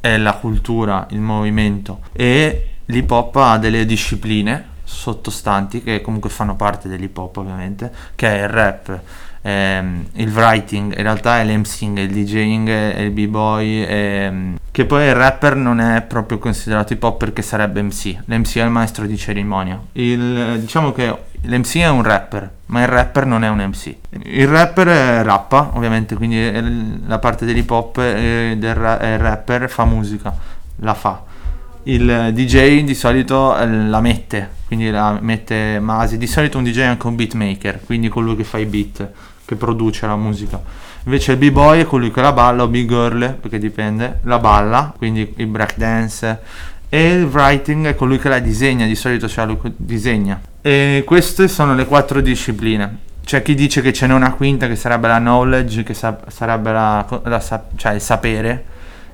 è 0.00 0.16
la 0.16 0.32
cultura, 0.32 1.06
il 1.10 1.20
movimento 1.20 2.00
e 2.12 2.68
l'hip 2.86 3.10
hop 3.10 3.36
ha 3.36 3.58
delle 3.58 3.84
discipline 3.84 4.69
sottostanti 4.90 5.82
che 5.82 6.00
comunque 6.00 6.28
fanno 6.30 6.56
parte 6.56 6.88
dell'hip 6.88 7.16
hop 7.16 7.36
ovviamente, 7.36 7.90
che 8.16 8.28
è 8.28 8.42
il 8.42 8.48
rap, 8.48 9.00
ehm, 9.42 10.06
il 10.14 10.32
writing, 10.32 10.96
in 10.96 11.02
realtà 11.02 11.38
è 11.38 11.44
l'MCing, 11.44 11.98
il 11.98 12.10
DJing 12.10 12.68
e 12.68 13.04
il 13.04 13.10
b-boy, 13.12 13.84
ehm, 13.88 14.58
che 14.70 14.84
poi 14.84 15.06
il 15.06 15.14
rapper 15.14 15.54
non 15.54 15.80
è 15.80 16.02
proprio 16.02 16.38
considerato 16.38 16.92
hip 16.92 17.02
hop 17.02 17.18
perché 17.18 17.40
sarebbe 17.40 17.80
MC, 17.80 18.18
l'MC 18.24 18.56
è 18.56 18.64
il 18.64 18.70
maestro 18.70 19.06
di 19.06 19.16
cerimonia. 19.16 19.80
Il, 19.92 20.58
diciamo 20.58 20.92
che 20.92 21.16
l'MC 21.42 21.78
è 21.78 21.88
un 21.88 22.02
rapper, 22.02 22.50
ma 22.66 22.82
il 22.82 22.88
rapper 22.88 23.26
non 23.26 23.44
è 23.44 23.48
un 23.48 23.58
MC. 23.58 23.94
Il 24.24 24.48
rapper 24.48 25.24
rappa, 25.24 25.70
ovviamente, 25.74 26.16
quindi 26.16 27.00
la 27.06 27.18
parte 27.18 27.46
dell'hip 27.46 27.70
hop 27.70 27.98
e 27.98 28.56
del 28.58 28.74
ra- 28.74 29.16
rapper 29.16 29.70
fa 29.70 29.84
musica, 29.84 30.34
la 30.76 30.94
fa 30.94 31.28
il 31.84 32.30
DJ 32.32 32.82
di 32.84 32.94
solito 32.94 33.56
eh, 33.56 33.66
la 33.66 34.00
mette, 34.00 34.50
quindi 34.66 34.90
la 34.90 35.18
mette 35.20 35.78
Masi, 35.80 36.18
di 36.18 36.26
solito 36.26 36.58
un 36.58 36.64
DJ 36.64 36.78
è 36.78 36.84
anche 36.84 37.06
un 37.06 37.16
beatmaker, 37.16 37.80
quindi 37.84 38.08
colui 38.08 38.36
che 38.36 38.44
fa 38.44 38.58
i 38.58 38.66
beat, 38.66 39.08
che 39.44 39.56
produce 39.56 40.06
la 40.06 40.16
musica. 40.16 40.60
Invece 41.04 41.32
il 41.32 41.38
b-boy 41.38 41.80
è 41.80 41.84
colui 41.84 42.10
che 42.10 42.20
la 42.20 42.32
balla 42.32 42.64
o 42.64 42.68
b-girl, 42.68 43.36
perché 43.40 43.58
dipende, 43.58 44.20
la 44.24 44.38
balla, 44.38 44.92
quindi 44.96 45.32
il 45.36 45.46
breakdance. 45.46 46.40
E 46.88 47.08
il 47.12 47.24
writing 47.24 47.86
è 47.86 47.94
colui 47.94 48.18
che 48.18 48.28
la 48.28 48.40
disegna, 48.40 48.84
di 48.84 48.94
solito 48.94 49.26
c'è 49.26 49.46
lui 49.46 49.58
che 49.58 49.72
disegna. 49.76 50.40
E 50.60 51.02
queste 51.06 51.48
sono 51.48 51.74
le 51.74 51.86
quattro 51.86 52.20
discipline. 52.20 53.08
C'è 53.24 53.42
chi 53.42 53.54
dice 53.54 53.80
che 53.80 53.92
ce 53.92 54.06
n'è 54.06 54.12
una 54.12 54.32
quinta 54.34 54.66
che 54.66 54.76
sarebbe 54.76 55.08
la 55.08 55.18
knowledge, 55.18 55.84
che 55.84 55.94
sa- 55.94 56.20
sarebbe 56.28 56.72
la, 56.72 57.06
la, 57.24 57.64
cioè 57.76 57.94
il 57.94 58.00
sapere, 58.00 58.64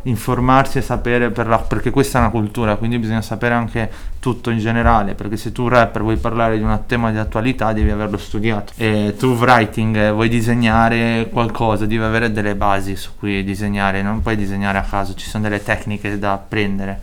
informarsi 0.07 0.79
e 0.79 0.83
sapere 0.83 1.31
per 1.31 1.47
la, 1.47 1.59
perché 1.59 1.91
questa 1.91 2.19
è 2.19 2.21
una 2.21 2.31
cultura, 2.31 2.77
quindi 2.77 2.99
bisogna 2.99 3.23
sapere 3.23 3.55
anche 3.55 3.91
tutto 4.19 4.51
in 4.51 4.59
generale, 4.59 5.15
perché 5.15 5.37
se 5.37 5.53
tu 5.53 5.69
rapper 5.69 6.03
vuoi 6.03 6.17
parlare 6.17 6.57
di 6.57 6.63
un 6.63 6.79
tema 6.87 7.11
di 7.11 7.19
attualità 7.19 7.73
devi 7.73 7.91
averlo 7.91 8.17
studiato. 8.17 8.73
E 8.77 9.15
tu 9.19 9.35
writing 9.35 9.97
eh, 9.97 10.11
vuoi 10.11 10.29
disegnare 10.29 11.29
qualcosa, 11.31 11.87
devi 11.87 12.03
avere 12.03 12.33
delle 12.33 12.55
basi 12.55 12.97
su 12.97 13.11
cui 13.19 13.45
disegnare, 13.45 14.03
non 14.03 14.23
puoi 14.23 14.37
disegnare 14.37 14.79
a 14.79 14.83
caso, 14.83 15.15
ci 15.15 15.29
sono 15.29 15.45
delle 15.45 15.63
tecniche 15.63 16.19
da 16.19 16.33
apprendere 16.33 17.01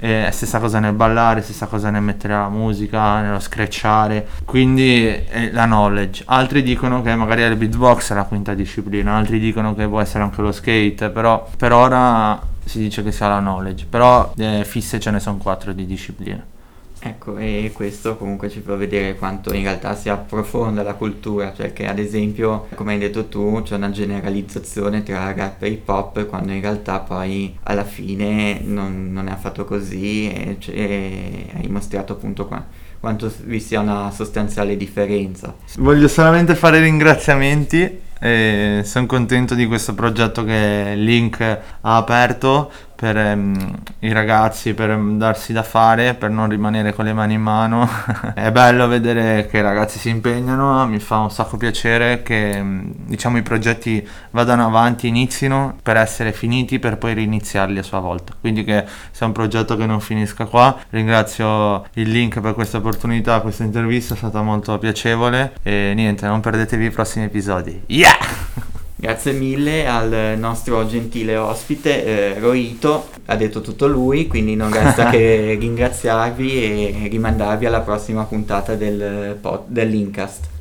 eh, 0.00 0.28
stessa 0.32 0.58
cosa 0.58 0.78
nel 0.78 0.94
ballare, 0.94 1.42
stessa 1.42 1.66
cosa 1.66 1.90
nel 1.90 2.02
mettere 2.02 2.32
la 2.32 2.48
musica, 2.48 3.20
nello 3.20 3.38
screcciare, 3.38 4.26
quindi 4.44 5.04
eh, 5.04 5.52
la 5.52 5.64
knowledge. 5.64 6.24
Altri 6.26 6.62
dicono 6.62 7.02
che 7.02 7.14
magari 7.14 7.42
il 7.42 7.56
beatbox 7.56 8.12
è 8.12 8.14
la 8.14 8.24
quinta 8.24 8.54
disciplina, 8.54 9.16
altri 9.16 9.38
dicono 9.38 9.74
che 9.74 9.86
può 9.86 10.00
essere 10.00 10.24
anche 10.24 10.40
lo 10.40 10.52
skate, 10.52 11.10
però 11.10 11.48
per 11.56 11.72
ora 11.72 12.40
si 12.64 12.78
dice 12.78 13.02
che 13.02 13.12
sia 13.12 13.28
la 13.28 13.38
knowledge, 13.38 13.86
però 13.88 14.32
eh, 14.36 14.62
fisse 14.64 14.98
ce 14.98 15.10
ne 15.10 15.20
sono 15.20 15.36
quattro 15.36 15.72
di 15.72 15.86
discipline. 15.86 16.58
Ecco, 17.02 17.38
e 17.38 17.70
questo 17.72 18.16
comunque 18.16 18.50
ci 18.50 18.60
fa 18.60 18.74
vedere 18.74 19.14
quanto 19.14 19.54
in 19.54 19.62
realtà 19.62 19.96
si 19.96 20.10
approfonda 20.10 20.82
la 20.82 20.92
cultura, 20.92 21.48
perché 21.48 21.86
ad 21.86 21.98
esempio, 21.98 22.68
come 22.74 22.92
hai 22.92 22.98
detto 22.98 23.26
tu, 23.26 23.62
c'è 23.62 23.76
una 23.76 23.90
generalizzazione 23.90 25.02
tra 25.02 25.32
rap 25.32 25.62
e 25.62 25.68
hip 25.68 25.88
hop, 25.88 26.26
quando 26.26 26.52
in 26.52 26.60
realtà 26.60 26.98
poi 26.98 27.56
alla 27.62 27.84
fine 27.84 28.60
non, 28.62 29.12
non 29.12 29.28
è 29.28 29.30
affatto 29.30 29.64
così 29.64 30.30
e, 30.30 30.58
e 30.66 31.46
hai 31.54 31.68
mostrato 31.68 32.12
appunto 32.12 32.46
qua 32.46 32.64
quanto 33.00 33.32
vi 33.44 33.60
sia 33.60 33.80
una 33.80 34.10
sostanziale 34.10 34.76
differenza. 34.76 35.54
Voglio 35.78 36.06
solamente 36.06 36.54
fare 36.54 36.80
ringraziamenti 36.80 38.08
sono 38.20 39.06
contento 39.06 39.54
di 39.54 39.66
questo 39.66 39.94
progetto 39.94 40.44
che 40.44 40.92
Link 40.94 41.40
ha 41.40 41.96
aperto 41.96 42.70
per 43.00 43.16
um, 43.16 43.78
i 44.00 44.12
ragazzi, 44.12 44.74
per 44.74 44.90
um, 44.90 45.16
darsi 45.16 45.54
da 45.54 45.62
fare, 45.62 46.12
per 46.12 46.28
non 46.28 46.50
rimanere 46.50 46.92
con 46.92 47.06
le 47.06 47.14
mani 47.14 47.32
in 47.32 47.40
mano. 47.40 47.88
è 48.36 48.52
bello 48.52 48.86
vedere 48.88 49.46
che 49.46 49.56
i 49.56 49.62
ragazzi 49.62 49.98
si 49.98 50.10
impegnano, 50.10 50.86
mi 50.86 50.98
fa 50.98 51.16
un 51.16 51.30
sacco 51.30 51.56
piacere 51.56 52.22
che 52.22 52.58
um, 52.60 52.92
diciamo 52.94 53.38
i 53.38 53.42
progetti 53.42 54.06
vadano 54.32 54.66
avanti, 54.66 55.08
inizino 55.08 55.78
per 55.82 55.96
essere 55.96 56.32
finiti 56.32 56.78
per 56.78 56.98
poi 56.98 57.14
riniziarli 57.14 57.78
a 57.78 57.82
sua 57.82 58.00
volta. 58.00 58.34
Quindi 58.38 58.64
che 58.64 58.84
sia 59.12 59.24
un 59.24 59.32
progetto 59.32 59.78
che 59.78 59.86
non 59.86 60.00
finisca 60.00 60.44
qua. 60.44 60.76
Ringrazio 60.90 61.86
il 61.94 62.10
link 62.10 62.38
per 62.40 62.52
questa 62.52 62.76
opportunità, 62.76 63.40
questa 63.40 63.64
intervista 63.64 64.12
è 64.12 64.16
stata 64.18 64.42
molto 64.42 64.76
piacevole 64.76 65.54
e 65.62 65.92
niente, 65.94 66.26
non 66.26 66.40
perdetevi 66.40 66.84
i 66.84 66.90
prossimi 66.90 67.24
episodi. 67.24 67.82
Yeah! 67.86 68.78
Grazie 69.00 69.32
mille 69.32 69.88
al 69.88 70.34
nostro 70.36 70.86
gentile 70.86 71.34
ospite 71.34 72.04
eh, 72.04 72.38
Roito, 72.38 73.08
ha 73.24 73.34
detto 73.34 73.62
tutto 73.62 73.86
lui, 73.86 74.26
quindi 74.26 74.54
non 74.54 74.70
resta 74.70 75.08
che 75.08 75.56
ringraziarvi 75.58 76.62
e 76.62 77.08
rimandarvi 77.08 77.64
alla 77.64 77.80
prossima 77.80 78.24
puntata 78.24 78.74
del 78.74 79.38
pod, 79.40 79.62
dell'Incast. 79.68 80.59